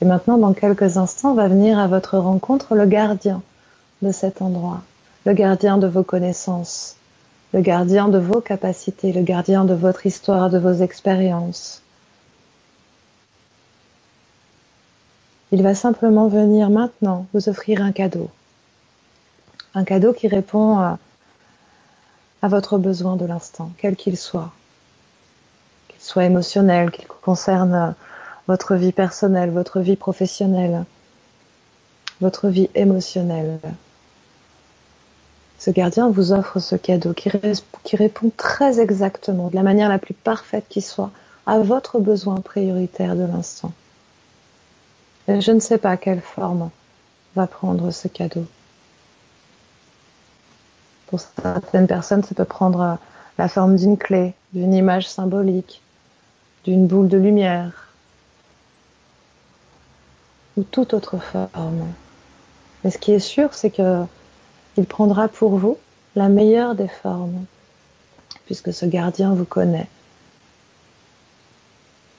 [0.01, 3.43] Et maintenant, dans quelques instants, va venir à votre rencontre le gardien
[4.03, 4.83] de cet endroit,
[5.25, 6.97] le gardien de vos connaissances,
[7.53, 11.84] le gardien de vos capacités, le gardien de votre histoire, de vos expériences.
[15.55, 18.29] Il va simplement venir maintenant vous offrir un cadeau.
[19.77, 20.99] Un cadeau qui répond à,
[22.43, 24.51] votre besoin de l'instant, quel qu'il soit.
[25.87, 27.95] Qu'il soit émotionnel, qu'il concerne
[28.49, 30.87] votre vie personnelle, votre vie professionnelle,
[32.21, 33.61] votre vie émotionnelle.
[35.61, 40.15] Ce gardien vous offre ce cadeau qui, répond très exactement, de la manière la plus
[40.15, 41.13] parfaite qui soit,
[41.47, 43.73] à votre besoin prioritaire de l'instant.
[45.29, 46.71] Et je ne sais pas quelle forme
[47.35, 48.47] va prendre ce cadeau.
[51.07, 52.99] Pour certaines personnes, ça peut prendre
[53.39, 55.83] la forme d'une clé, d'une image symbolique,
[56.65, 57.89] d'une boule de lumière,
[60.57, 61.87] ou toute autre forme.
[62.83, 64.05] Mais ce qui est sûr, c'est que
[64.77, 65.79] il prendra pour vous
[66.17, 67.45] la meilleure des formes,
[68.47, 69.89] puisque ce gardien vous connaît.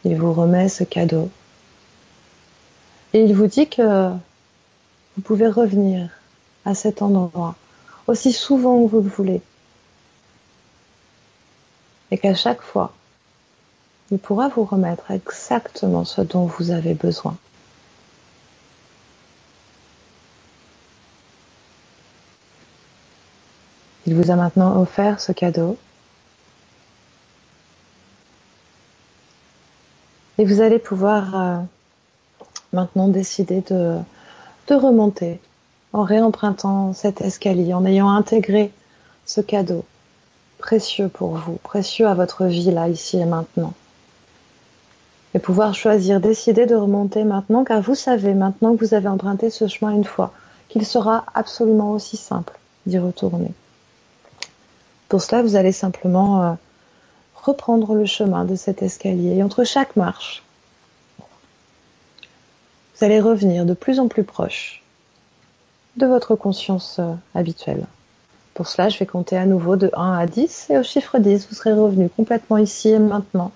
[0.04, 1.30] Il vous remet ce cadeau.
[3.16, 6.10] Et il vous dit que vous pouvez revenir
[6.66, 7.56] à cet endroit
[8.08, 9.42] aussi souvent que vous le voulez.
[12.12, 12.94] Et qu'à chaque fois,
[14.12, 17.38] il pourra vous remettre exactement ce dont vous avez besoin.
[24.06, 25.78] Il vous a maintenant offert ce cadeau.
[30.38, 31.58] Et vous allez pouvoir euh,
[32.76, 33.98] maintenant décider de,
[34.68, 35.40] de remonter
[35.94, 38.72] en réempruntant cet escalier, en ayant intégré
[39.26, 39.84] ce cadeau
[40.60, 43.74] précieux pour vous, précieux à votre vie là, ici et maintenant.
[45.34, 49.50] Et pouvoir choisir, décider de remonter maintenant, car vous savez maintenant que vous avez emprunté
[49.50, 50.32] ce chemin une fois,
[50.70, 53.52] qu'il sera absolument aussi simple d'y retourner.
[55.10, 56.54] Pour cela, vous allez simplement euh,
[57.36, 60.44] reprendre le chemin de cet escalier et entre chaque marche,
[62.96, 64.82] vous allez revenir de plus en plus proche
[65.98, 67.86] de votre conscience euh, habituelle.
[68.54, 71.48] Pour cela, je vais compter à nouveau de 1 à 10 et au chiffre 10,
[71.50, 73.52] vous serez revenu complètement ici et maintenant,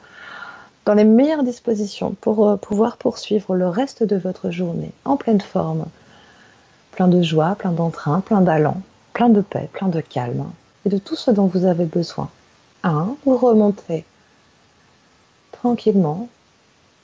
[0.86, 5.42] dans les meilleures dispositions pour euh, pouvoir poursuivre le reste de votre journée en pleine
[5.42, 5.86] forme,
[6.92, 8.82] plein de joie, plein d'entrain, plein d'allant,
[9.14, 10.52] plein de paix, plein de calme
[10.86, 12.30] et de tout ce dont vous avez besoin.
[12.84, 13.16] 1.
[13.26, 14.06] Vous remontez
[15.52, 16.28] tranquillement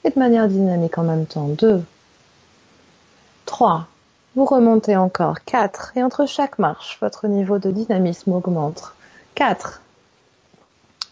[0.04, 1.48] et de manière dynamique en même temps.
[1.48, 1.84] 2.
[3.46, 3.88] 3.
[4.36, 5.44] Vous remontez encore.
[5.46, 5.94] 4.
[5.96, 8.94] Et entre chaque marche, votre niveau de dynamisme augmente.
[9.36, 9.82] 4.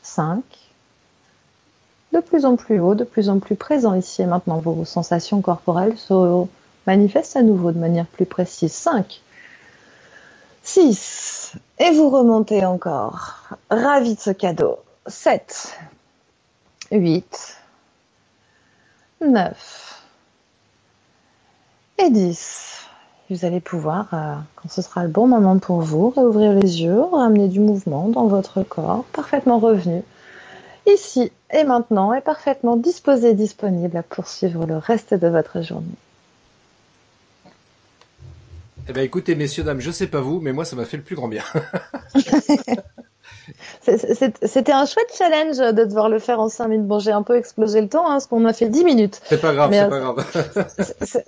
[0.01, 0.43] 5.
[2.11, 4.57] De plus en plus haut, de plus en plus présent ici et maintenant.
[4.57, 6.45] Vos sensations corporelles se
[6.85, 8.73] manifestent à nouveau de manière plus précise.
[8.73, 9.21] 5.
[10.63, 11.53] 6.
[11.79, 13.49] Et vous remontez encore.
[13.69, 14.77] Ravi de ce cadeau.
[15.07, 15.77] 7.
[16.91, 17.57] 8.
[19.21, 20.02] 9.
[21.99, 22.79] Et 10.
[23.29, 27.01] Vous allez pouvoir, euh, quand ce sera le bon moment pour vous, réouvrir les yeux,
[27.01, 30.01] ramener du mouvement dans votre corps, parfaitement revenu,
[30.87, 35.87] ici et maintenant, et parfaitement disposé, disponible à poursuivre le reste de votre journée.
[38.89, 41.03] Eh ben écoutez, messieurs, dames, je sais pas vous, mais moi ça m'a fait le
[41.03, 41.43] plus grand bien.
[43.81, 46.87] C'était un chouette challenge de devoir le faire en 5 minutes.
[46.87, 49.21] Bon, j'ai un peu explosé le temps, hein, parce qu'on a fait 10 minutes.
[49.25, 50.25] C'est pas grave, c'est pas grave.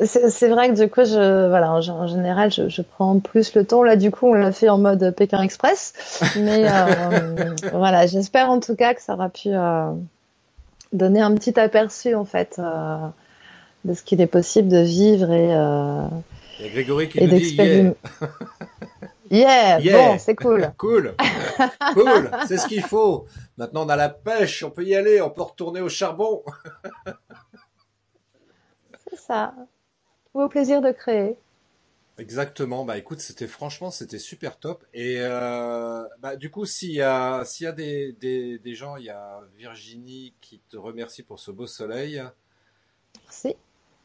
[0.05, 3.83] c'est vrai que du coup, je, voilà, en, général, je, je, prends plus le temps.
[3.83, 5.93] Là, du coup, on l'a fait en mode Pékin Express.
[6.37, 9.91] Mais euh, voilà, j'espère en tout cas que ça aura pu euh,
[10.93, 12.97] donner un petit aperçu, en fait, euh,
[13.83, 15.51] de ce qu'il est possible de vivre et
[16.59, 17.57] il y a Grégory qui nous dit
[19.31, 19.79] yeah.
[19.79, 19.97] yeah.
[19.97, 20.71] bon, c'est cool.
[20.77, 21.13] cool,
[21.93, 23.27] cool, c'est ce qu'il faut.
[23.57, 26.43] Maintenant, on a la pêche, on peut y aller, on peut retourner au charbon.
[29.09, 29.55] c'est ça.
[30.33, 31.37] Au plaisir de créer.
[32.17, 32.85] Exactement.
[32.85, 34.85] Bah écoute, c'était franchement, c'était super top.
[34.93, 38.95] Et euh, bah du coup, s'il y a s'il y a des, des, des gens,
[38.95, 42.23] il y a Virginie qui te remercie pour ce beau soleil.
[43.23, 43.55] Merci.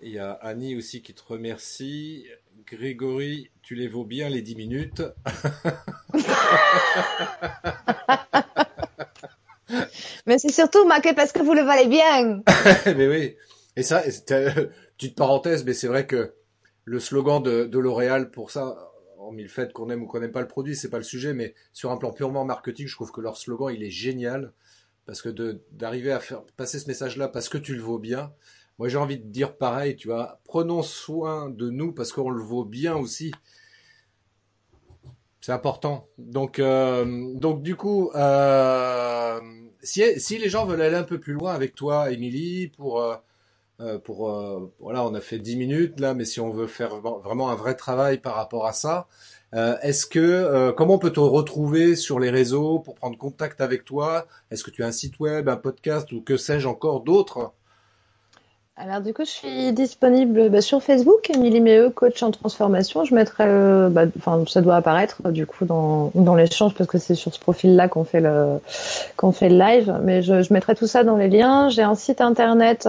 [0.01, 2.26] Il y a Annie aussi qui te remercie.
[2.72, 5.02] Grégory, tu les vaux bien les 10 minutes.
[10.26, 12.42] Mais c'est surtout marqué parce que vous le valez bien.
[12.86, 13.36] mais oui.
[13.74, 14.02] Et ça,
[14.96, 16.34] petite parenthèse, mais c'est vrai que
[16.84, 20.32] le slogan de, de L'Oréal pour ça, hormis le fait qu'on aime ou qu'on n'aime
[20.32, 23.10] pas le produit, c'est pas le sujet, mais sur un plan purement marketing, je trouve
[23.10, 24.52] que leur slogan, il est génial.
[25.06, 28.32] Parce que d'arriver à faire passer ce message-là parce que tu le vaux bien,
[28.80, 32.42] moi j'ai envie de dire pareil, tu vois, prenons soin de nous parce qu'on le
[32.42, 33.30] vaut bien aussi.
[35.42, 36.08] C'est important.
[36.16, 39.38] Donc, euh, donc du coup, euh,
[39.82, 43.98] si, si les gens veulent aller un peu plus loin avec toi, Émilie, pour euh,
[43.98, 44.30] pour
[44.78, 47.74] voilà, on a fait 10 minutes là, mais si on veut faire vraiment un vrai
[47.74, 49.08] travail par rapport à ça,
[49.52, 54.26] est-ce que comment on peut te retrouver sur les réseaux pour prendre contact avec toi?
[54.50, 57.52] Est-ce que tu as un site web, un podcast ou que sais-je encore d'autres
[58.82, 63.04] alors du coup, je suis disponible bah, sur Facebook, Émilie Méheux, coach en transformation.
[63.04, 63.44] Je mettrai,
[63.90, 67.38] bah, enfin, ça doit apparaître du coup dans, dans l'échange parce que c'est sur ce
[67.38, 68.58] profil-là qu'on fait le
[69.16, 70.00] qu'on fait le live.
[70.02, 71.68] Mais je, je mettrai tout ça dans les liens.
[71.68, 72.88] J'ai un site internet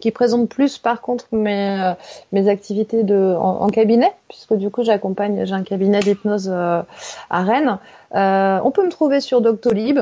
[0.00, 1.92] qui présente plus par contre mes, euh,
[2.32, 6.82] mes activités de, en, cabinet, puisque du coup j'accompagne, j'ai un cabinet d'hypnose euh,
[7.30, 7.78] à Rennes.
[8.14, 10.00] Euh, on peut me trouver sur Doctolib,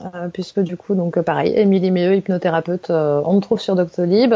[0.00, 4.34] euh, puisque du coup, donc pareil, Émilie Méheux, hypnothérapeute, euh, on me trouve sur Doctolib.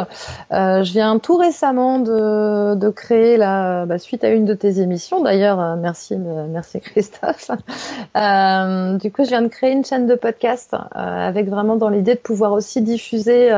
[0.52, 4.80] Euh, je viens tout récemment de, de créer la bah, suite à une de tes
[4.80, 5.22] émissions.
[5.22, 7.50] D'ailleurs, merci, merci Christophe.
[9.00, 12.20] du coup, je viens de créer une chaîne de podcast avec vraiment dans l'idée de
[12.20, 13.50] pouvoir aussi diffuser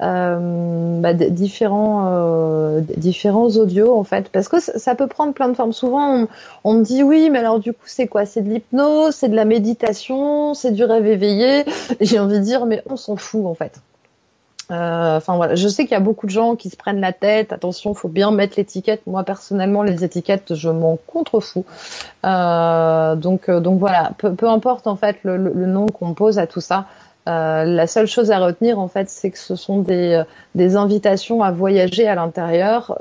[0.00, 5.72] bah, différents différents audios en fait, parce que ça peut prendre plein de formes.
[5.72, 6.28] Souvent, on,
[6.64, 8.24] on me dit oui, mais alors du coup, c'est quoi?
[8.24, 11.09] C'est de l'hypnose, c'est de la méditation, c'est du rêve
[12.00, 13.80] J'ai envie de dire, mais on s'en fout en fait.
[14.70, 17.12] Euh, enfin voilà, je sais qu'il y a beaucoup de gens qui se prennent la
[17.12, 17.52] tête.
[17.52, 19.06] Attention, faut bien mettre l'étiquette.
[19.06, 21.64] Moi personnellement, les étiquettes, je m'en contrefous.
[22.24, 26.60] Euh, donc euh, donc voilà, peu, importe en fait le, nom qu'on pose à tout
[26.60, 26.86] ça.
[27.26, 30.20] La seule chose à retenir en fait, c'est que ce sont des,
[30.56, 32.98] des invitations à voyager à l'intérieur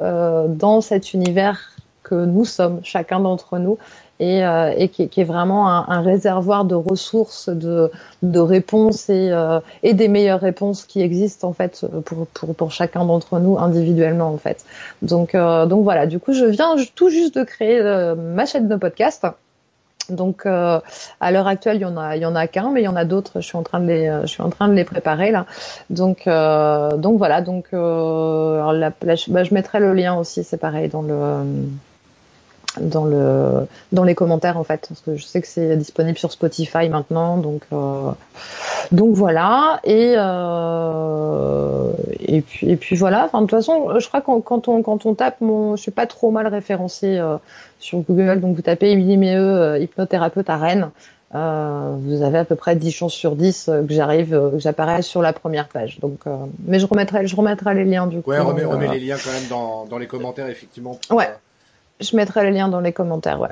[0.50, 1.72] dans cet univers
[2.04, 3.80] que nous sommes, chacun d'entre nous,
[4.20, 7.90] et, euh, et qui, qui, est vraiment un, un, réservoir de ressources, de,
[8.22, 12.72] de réponses et, euh, et, des meilleures réponses qui existent en fait pour, pour, pour
[12.72, 14.66] chacun d'entre nous individuellement en fait.
[15.02, 18.68] Donc, euh, donc voilà, du coup je viens tout juste de créer euh, ma chaîne
[18.68, 19.26] de podcast.
[20.10, 20.80] Donc euh,
[21.20, 22.88] à l'heure actuelle, il y en a, il y en a qu'un, mais il y
[22.88, 23.42] en a d'autres.
[23.42, 25.46] Je suis en train de les, je suis en train de les préparer là.
[25.92, 27.42] Donc euh, donc voilà.
[27.42, 30.44] Donc alors la, bah, je mettrai le lien aussi.
[30.44, 31.44] C'est pareil dans le
[32.82, 36.32] dans le dans les commentaires en fait parce que je sais que c'est disponible sur
[36.32, 38.12] Spotify maintenant donc euh,
[38.92, 44.22] donc voilà et euh, et puis et puis voilà enfin de toute façon je crois
[44.22, 47.38] que quand on quand on tape mon je suis pas trop mal référencé euh,
[47.80, 50.90] sur Google donc vous tapez Émilie Méheux euh, hypnothérapeute à Rennes
[51.36, 55.22] euh, vous avez à peu près 10 chances sur 10 que j'arrive, que j'apparaisse sur
[55.22, 56.00] la première page.
[56.00, 56.22] Donc,
[56.66, 58.32] mais je remettrai, je remettrai les liens du coup.
[58.32, 60.98] Ouais, remets, remets les liens quand même dans, dans les commentaires effectivement.
[61.12, 61.30] ouais,
[62.00, 63.50] je mettrai le lien dans les commentaires, ouais.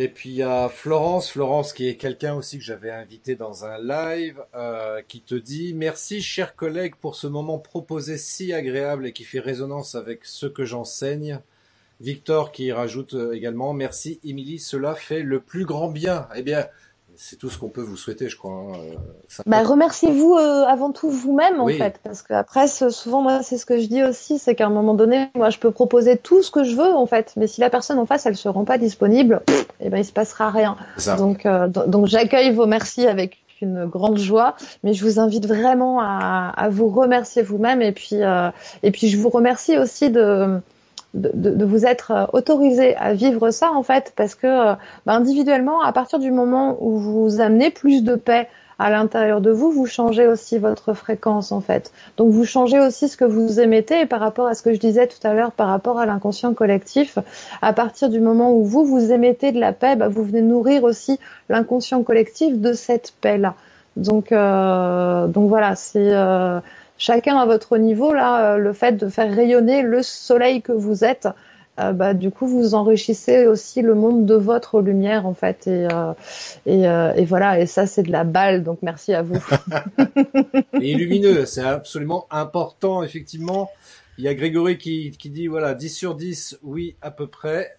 [0.00, 3.64] Et puis il y a Florence, Florence qui est quelqu'un aussi que j'avais invité dans
[3.64, 9.06] un live, euh, qui te dit merci cher collègue pour ce moment proposé si agréable
[9.06, 11.40] et qui fait résonance avec ce que j'enseigne.
[12.00, 16.28] Victor qui rajoute euh, également merci Émilie, cela fait le plus grand bien.
[16.36, 16.68] Eh bien,
[17.20, 18.52] c'est tout ce qu'on peut vous souhaiter, je crois.
[18.52, 18.72] Hein.
[18.78, 23.58] Euh, bah, remerciez-vous euh, avant tout vous-même en fait, parce que après souvent moi c'est
[23.58, 26.42] ce que je dis aussi, c'est qu'à un moment donné, moi je peux proposer tout
[26.42, 28.64] ce que je veux en fait, mais si la personne en face elle se rend
[28.64, 29.42] pas disponible,
[29.80, 30.76] eh ben il se passera rien.
[31.18, 34.54] Donc euh, donc j'accueille vos merci avec une grande joie,
[34.84, 38.20] mais je vous invite vraiment à, à vous remercier vous-même et puis
[38.84, 40.60] et puis je vous remercie aussi de
[41.14, 44.74] de, de, vous être euh, autorisé à vivre ça en fait, parce que euh,
[45.06, 48.48] bah, individuellement, à partir du moment où vous amenez plus de paix
[48.78, 51.92] à l'intérieur de vous, vous changez aussi votre fréquence en fait.
[52.16, 54.78] Donc vous changez aussi ce que vous émettez et par rapport à ce que je
[54.78, 57.18] disais tout à l'heure, par rapport à l'inconscient collectif,
[57.60, 60.84] à partir du moment où vous vous émettez de la paix, bah, vous venez nourrir
[60.84, 63.54] aussi l'inconscient collectif de cette paix là.
[63.96, 66.60] Donc euh, donc voilà, c'est euh,
[66.98, 71.04] chacun à votre niveau, là, euh, le fait de faire rayonner le soleil que vous
[71.04, 71.28] êtes,
[71.78, 75.66] euh, bah, du coup, vous enrichissez aussi le monde de votre lumière, en fait.
[75.66, 76.12] Et, euh,
[76.66, 79.38] et, euh, et, voilà, et ça, c'est de la balle, donc merci à vous.
[80.80, 83.70] et lumineux, c'est absolument important, effectivement.
[84.18, 87.77] Il y a Grégory qui, qui dit, voilà, 10 sur 10, oui, à peu près.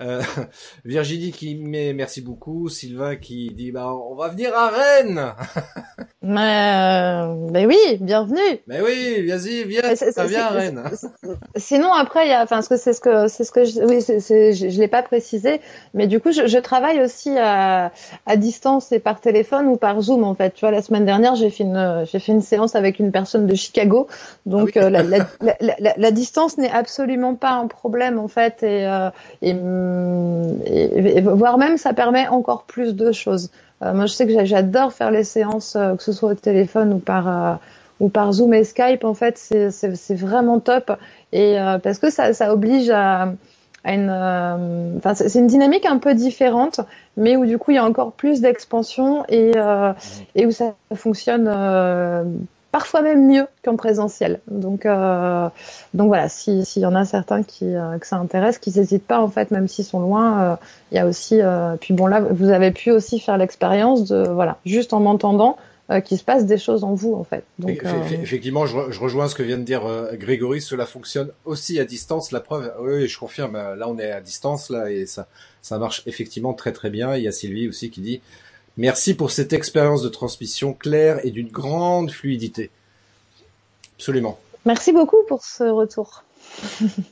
[0.00, 0.20] Euh,
[0.84, 5.32] Virginie qui met merci beaucoup, Sylvain qui dit bah on va venir à Rennes.
[6.26, 8.40] Mais, euh, mais oui, bienvenue.
[8.66, 10.82] Mais oui, vas-y, viens, ça vient à Rennes.
[11.54, 13.80] Sinon après il y a, enfin ce que c'est ce que c'est ce que je,
[13.82, 15.60] oui, je, je l'ai pas précisé,
[15.92, 17.92] mais du coup je, je travaille aussi à,
[18.24, 20.54] à distance et par téléphone ou par Zoom en fait.
[20.54, 23.46] Tu vois la semaine dernière j'ai fait une j'ai fait une séance avec une personne
[23.46, 24.06] de Chicago,
[24.46, 25.26] donc ah euh, la, la,
[25.60, 29.10] la, la, distance n'est absolument pas un problème en fait et, euh,
[29.42, 29.52] et
[30.66, 33.50] et, voire même ça permet encore plus de choses.
[33.82, 36.94] Euh, moi, je sais que j'adore faire les séances, euh, que ce soit au téléphone
[36.94, 37.54] ou par euh,
[38.00, 39.04] ou par Zoom et Skype.
[39.04, 40.92] En fait, c'est vraiment top
[41.32, 43.32] et parce que ça, ça oblige à,
[43.84, 44.10] une,
[44.96, 46.80] enfin, c'est une dynamique un peu différente,
[47.16, 49.52] mais où du coup il y a encore plus d'expansion et
[50.34, 51.46] et où ça fonctionne
[52.74, 54.40] parfois même mieux qu'en présentiel.
[54.50, 55.48] Donc, euh,
[55.94, 59.20] donc voilà, s'il y en a certains qui euh, que ça intéresse, qui n'hésitent pas
[59.20, 60.56] en fait, même s'ils sont loin, euh,
[60.90, 61.40] il y a aussi.
[61.40, 65.56] Euh, puis bon là, vous avez pu aussi faire l'expérience de voilà, juste en m'entendant.
[66.04, 67.44] qu'il se passe des choses en vous en fait.
[67.60, 69.82] Donc, Effectivement, je, je, rejoins ce que vient de dire
[70.14, 70.60] Grégory.
[70.60, 72.32] Cela fonctionne aussi à distance.
[72.32, 73.52] La preuve, oui, je confirme.
[73.52, 75.28] Là, on est à distance là et ça,
[75.62, 77.14] ça marche effectivement très très bien.
[77.14, 78.20] Il y a Sylvie aussi qui dit
[78.76, 82.70] Merci pour cette expérience de transmission claire et d'une grande fluidité.
[83.96, 84.38] Absolument.
[84.66, 86.24] Merci beaucoup pour ce retour.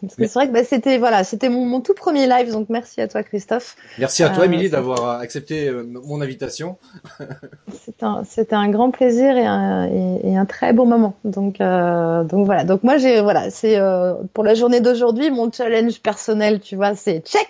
[0.09, 3.09] C'est vrai que bah, c'était voilà, c'était mon, mon, tout premier live, donc merci à
[3.09, 3.77] toi Christophe.
[3.99, 6.79] Merci à toi euh, Émilie d'avoir accepté euh, mon invitation.
[7.85, 9.85] c'était un, c'était un grand plaisir et un,
[10.23, 11.15] et, un, très bon moment.
[11.25, 15.51] Donc euh, donc voilà, donc moi j'ai voilà, c'est euh, pour la journée d'aujourd'hui mon
[15.51, 17.49] challenge personnel, tu vois, c'est check.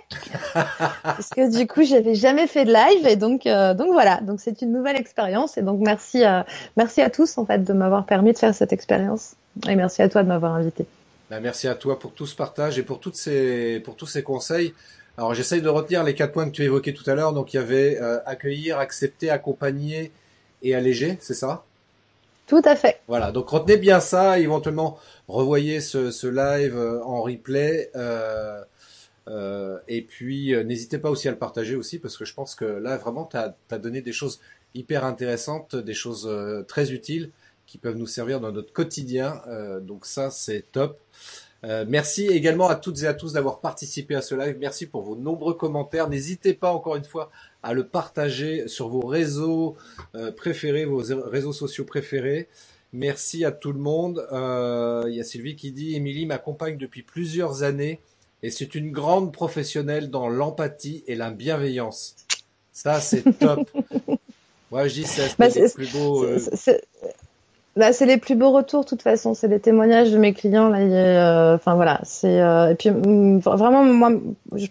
[1.02, 4.40] Parce que du coup j'avais jamais fait de live et donc euh, donc voilà, donc
[4.40, 8.06] c'est une nouvelle expérience et donc merci à merci à tous en fait de m'avoir
[8.06, 9.34] permis de faire cette expérience
[9.68, 10.86] et merci à toi de m'avoir invité.
[11.32, 14.22] Ben, merci à toi pour tout ce partage et pour toutes ces pour tous ces
[14.22, 14.74] conseils.
[15.16, 17.32] Alors j'essaye de retenir les quatre points que tu évoquais tout à l'heure.
[17.32, 20.12] Donc il y avait euh, accueillir, accepter, accompagner
[20.60, 21.64] et alléger, c'est ça?
[22.46, 23.00] Tout à fait.
[23.08, 27.90] Voilà, donc retenez bien ça, éventuellement revoyez ce, ce live euh, en replay.
[27.96, 28.62] Euh,
[29.28, 32.66] euh, et puis n'hésitez pas aussi à le partager aussi parce que je pense que
[32.66, 34.38] là vraiment tu as, as, donné des choses
[34.74, 36.30] hyper intéressantes, des choses
[36.68, 37.30] très utiles
[37.72, 39.40] qui peuvent nous servir dans notre quotidien.
[39.48, 41.00] Euh, donc ça, c'est top.
[41.64, 44.58] Euh, merci également à toutes et à tous d'avoir participé à ce live.
[44.60, 46.10] Merci pour vos nombreux commentaires.
[46.10, 47.30] N'hésitez pas encore une fois
[47.62, 49.74] à le partager sur vos réseaux
[50.14, 52.46] euh, préférés, vos réseaux sociaux préférés.
[52.92, 54.26] Merci à tout le monde.
[55.08, 58.00] Il y a Sylvie qui dit Émilie m'accompagne depuis plusieurs années
[58.42, 62.16] et c'est une grande professionnelle dans l'empathie et la bienveillance.
[62.70, 63.70] Ça, c'est top.
[64.70, 66.26] Moi, je dis c'est bah, le plus beau.
[67.74, 69.32] Bah, c'est les plus beaux retours, de toute façon.
[69.32, 70.68] C'est les témoignages de mes clients.
[70.68, 72.00] Là, euh, enfin voilà.
[72.02, 74.10] C'est euh, et puis mm, vraiment moi,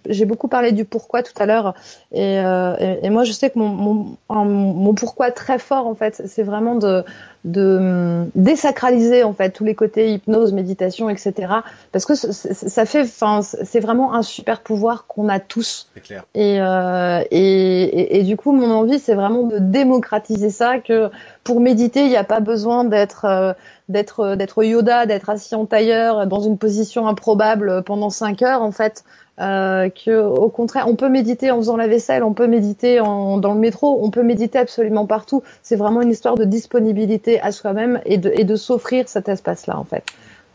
[0.07, 1.73] j'ai beaucoup parlé du pourquoi tout à l'heure.
[2.11, 6.43] Et, euh, moi, je sais que mon, mon, mon pourquoi très fort en fait, c'est
[6.43, 7.03] vraiment de
[7.43, 11.53] de hum, désacraliser en fait tous les côtés hypnose, méditation, etc.
[11.91, 15.87] Parce que ça fait, enfin, c'est vraiment un super pouvoir qu'on a tous.
[16.03, 16.23] Clair.
[16.35, 20.79] Et, euh, et, et, et, du coup, mon envie, c'est vraiment de démocratiser ça.
[20.79, 21.09] Que
[21.43, 23.53] pour méditer, il n'y a pas besoin d'être euh,
[23.89, 28.61] d'être d'être Yoda, d'être assis en tailleur dans une position improbable pendant cinq heures.
[28.61, 29.03] En fait,
[29.41, 33.53] euh, que au contraire, on peut méditer en faisant la vaisselle, on peut méditer dans
[33.53, 35.43] le métro, on peut méditer absolument partout.
[35.63, 39.77] C'est vraiment une histoire de disponibilité à soi-même et de, et de s'offrir cet espace-là,
[39.77, 40.03] en fait.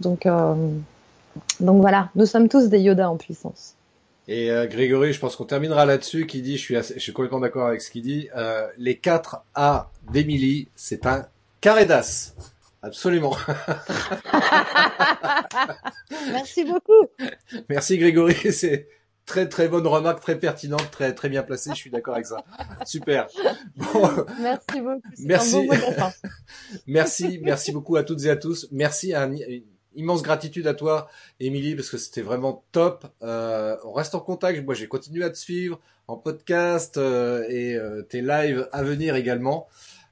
[0.01, 0.55] Donc, euh,
[1.61, 3.75] donc voilà, nous sommes tous des Yoda en puissance.
[4.29, 7.41] Et euh, Grégory, je pense qu'on terminera là-dessus, qui dit, je suis, je suis complètement
[7.41, 11.27] d'accord avec ce qu'il dit, euh, les 4 A d'Emily, c'est un
[11.61, 12.35] carré d'as.
[12.87, 13.37] Absolument.
[16.31, 17.09] Merci beaucoup.
[17.69, 18.89] Merci Grégory, c'est
[19.25, 21.71] très très bonne remarque, très pertinente, très très bien placée.
[21.71, 22.45] Je suis d'accord avec ça.
[22.85, 23.27] Super.
[24.41, 25.03] Merci beaucoup.
[25.19, 25.69] Merci.
[26.87, 28.69] merci, merci beaucoup à toutes et à tous.
[28.71, 29.65] Merci à une
[29.97, 31.09] immense gratitude à toi,
[31.41, 33.05] Émilie, parce que c'était vraiment top.
[33.23, 34.65] Euh, on reste en contact.
[34.65, 39.17] Moi, j'ai continué à te suivre en podcast euh, et euh, tes lives à venir
[39.17, 39.67] également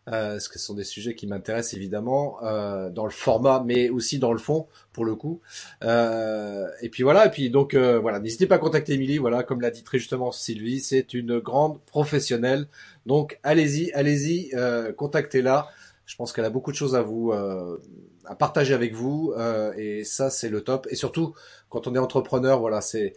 [0.09, 3.89] euh, parce que ce sont des sujets qui m'intéressent évidemment euh, dans le format, mais
[3.89, 5.41] aussi dans le fond pour le coup.
[5.83, 9.19] Euh, et puis voilà, et puis donc euh, voilà, n'hésitez pas à contacter Émilie.
[9.19, 12.69] Voilà, comme l'a dit très justement Sylvie, c'est une grande professionnelle.
[13.07, 15.69] Donc allez-y, allez-y, euh, contactez-la.
[16.07, 19.33] Je pense qu'elle a beaucoup de choses à vous à partager avec vous,
[19.79, 20.87] et ça c'est le top.
[20.91, 21.35] Et surtout
[21.71, 23.15] quand on est entrepreneur, voilà, c'est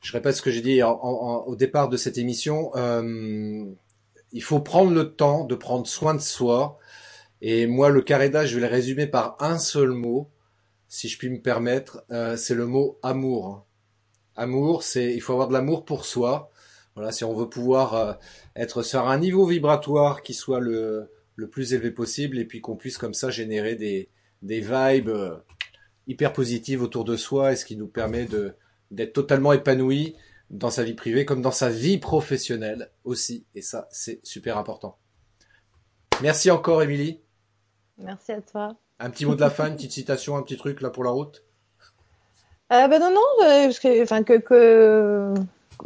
[0.00, 2.70] je répète ce que j'ai dit au départ de cette émission.
[2.74, 3.64] Euh,
[4.32, 6.78] il faut prendre le temps de prendre soin de soi.
[7.42, 10.30] Et moi, le carré d'âge, je vais le résumer par un seul mot,
[10.88, 13.66] si je puis me permettre, euh, c'est le mot amour.
[14.36, 16.50] amour, c'est il faut avoir de l'amour pour soi.
[16.96, 18.12] Voilà, si on veut pouvoir euh,
[18.56, 22.76] être sur un niveau vibratoire qui soit le, le plus élevé possible et puis qu'on
[22.76, 24.08] puisse comme ça générer des,
[24.42, 25.36] des vibes euh,
[26.06, 28.54] hyper positives autour de soi et ce qui nous permet de
[28.90, 30.16] d'être totalement épanoui
[30.50, 33.46] dans sa vie privée comme dans sa vie professionnelle aussi.
[33.54, 34.98] Et ça, c'est super important.
[36.22, 37.20] Merci encore, Émilie.
[37.98, 38.76] Merci à toi.
[38.98, 41.10] Un petit mot de la fin, une petite citation, un petit truc là pour la
[41.10, 41.42] route?
[42.72, 45.34] Euh, ben non, non, euh, parce que, enfin, que, que,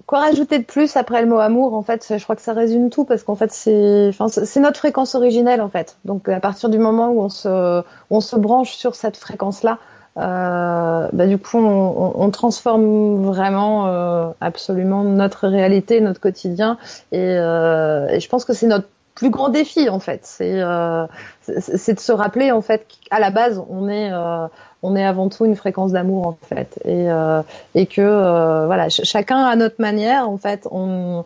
[0.07, 2.91] quoi rajouter de plus après le mot amour En fait, je crois que ça résume
[2.91, 5.97] tout parce qu'en fait, c'est, enfin, c'est notre fréquence originelle en fait.
[6.05, 9.79] Donc, à partir du moment où on se, on se branche sur cette fréquence-là,
[10.17, 16.79] euh, bah, du coup, on, on transforme vraiment euh, absolument notre réalité, notre quotidien,
[17.13, 18.87] et, euh, et je pense que c'est notre
[19.17, 20.21] plus grand défi en fait.
[20.25, 21.07] C'est euh,
[21.41, 24.47] c'est de se rappeler en fait qu'à la base, on est euh,
[24.83, 27.43] on est avant tout une fréquence d'amour en fait, et euh,
[27.75, 31.25] et que voilà, chacun à notre manière en fait, on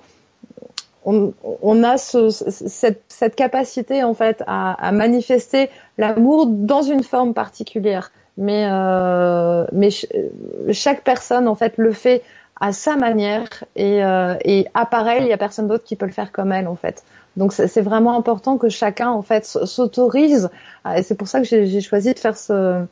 [1.04, 1.32] on,
[1.62, 7.32] on a ce, cette, cette capacité en fait à, à manifester l'amour dans une forme
[7.32, 10.06] particulière mais euh, mais ch
[10.72, 12.22] chaque personne en fait le fait
[12.60, 16.06] à sa manière et, euh, et à pareil, il y a personne d'autre qui peut
[16.06, 17.04] le faire comme elle en fait.
[17.36, 20.50] Donc c'est vraiment important que chacun en fait s'autorise
[20.96, 22.84] et c'est pour ça que j'ai choisi de faire ce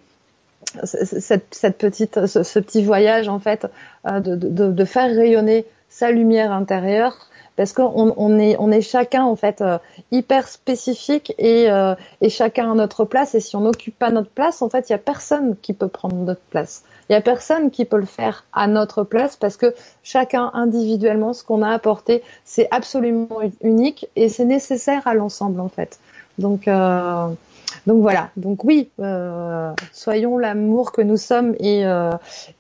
[0.85, 3.67] cette, cette petite ce, petit voyage en fait
[4.07, 9.25] euh, de, de faire rayonner sa lumière intérieure parce qu'on on est, on est chacun
[9.25, 9.79] en fait euh,
[10.11, 13.35] hyper spécifique et, euh, et chacun à notre place.
[13.35, 15.89] Et si on n'occupe pas notre place, en fait, il y a personne qui peut
[15.89, 16.85] prendre notre place.
[17.09, 21.33] Il y a personne qui peut le faire à notre place parce que chacun individuellement,
[21.33, 26.01] ce qu'on a apporté, c'est absolument unique et c'est nécessaire à l'ensemble en fait.
[26.39, 27.29] Donc euh,
[27.87, 28.31] donc voilà.
[28.37, 32.11] Donc oui, euh, soyons l'amour que nous sommes et, euh,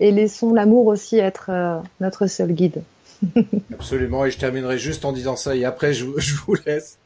[0.00, 2.82] et laissons l'amour aussi être euh, notre seul guide.
[3.72, 6.98] Absolument, et je terminerai juste en disant ça, et après je, je vous laisse.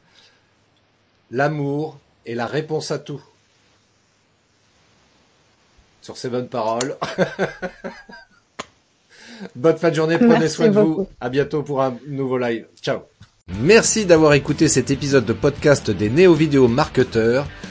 [1.31, 3.21] L'amour est la réponse à tout.
[6.01, 6.95] Sur ces bonnes paroles.
[9.55, 11.07] Bonne fin de journée, prenez Merci soin de vous.
[11.19, 12.67] À bientôt pour un nouveau live.
[12.81, 12.99] Ciao.
[13.59, 17.47] Merci d'avoir écouté cet épisode de podcast des néo-vidéo marketeurs.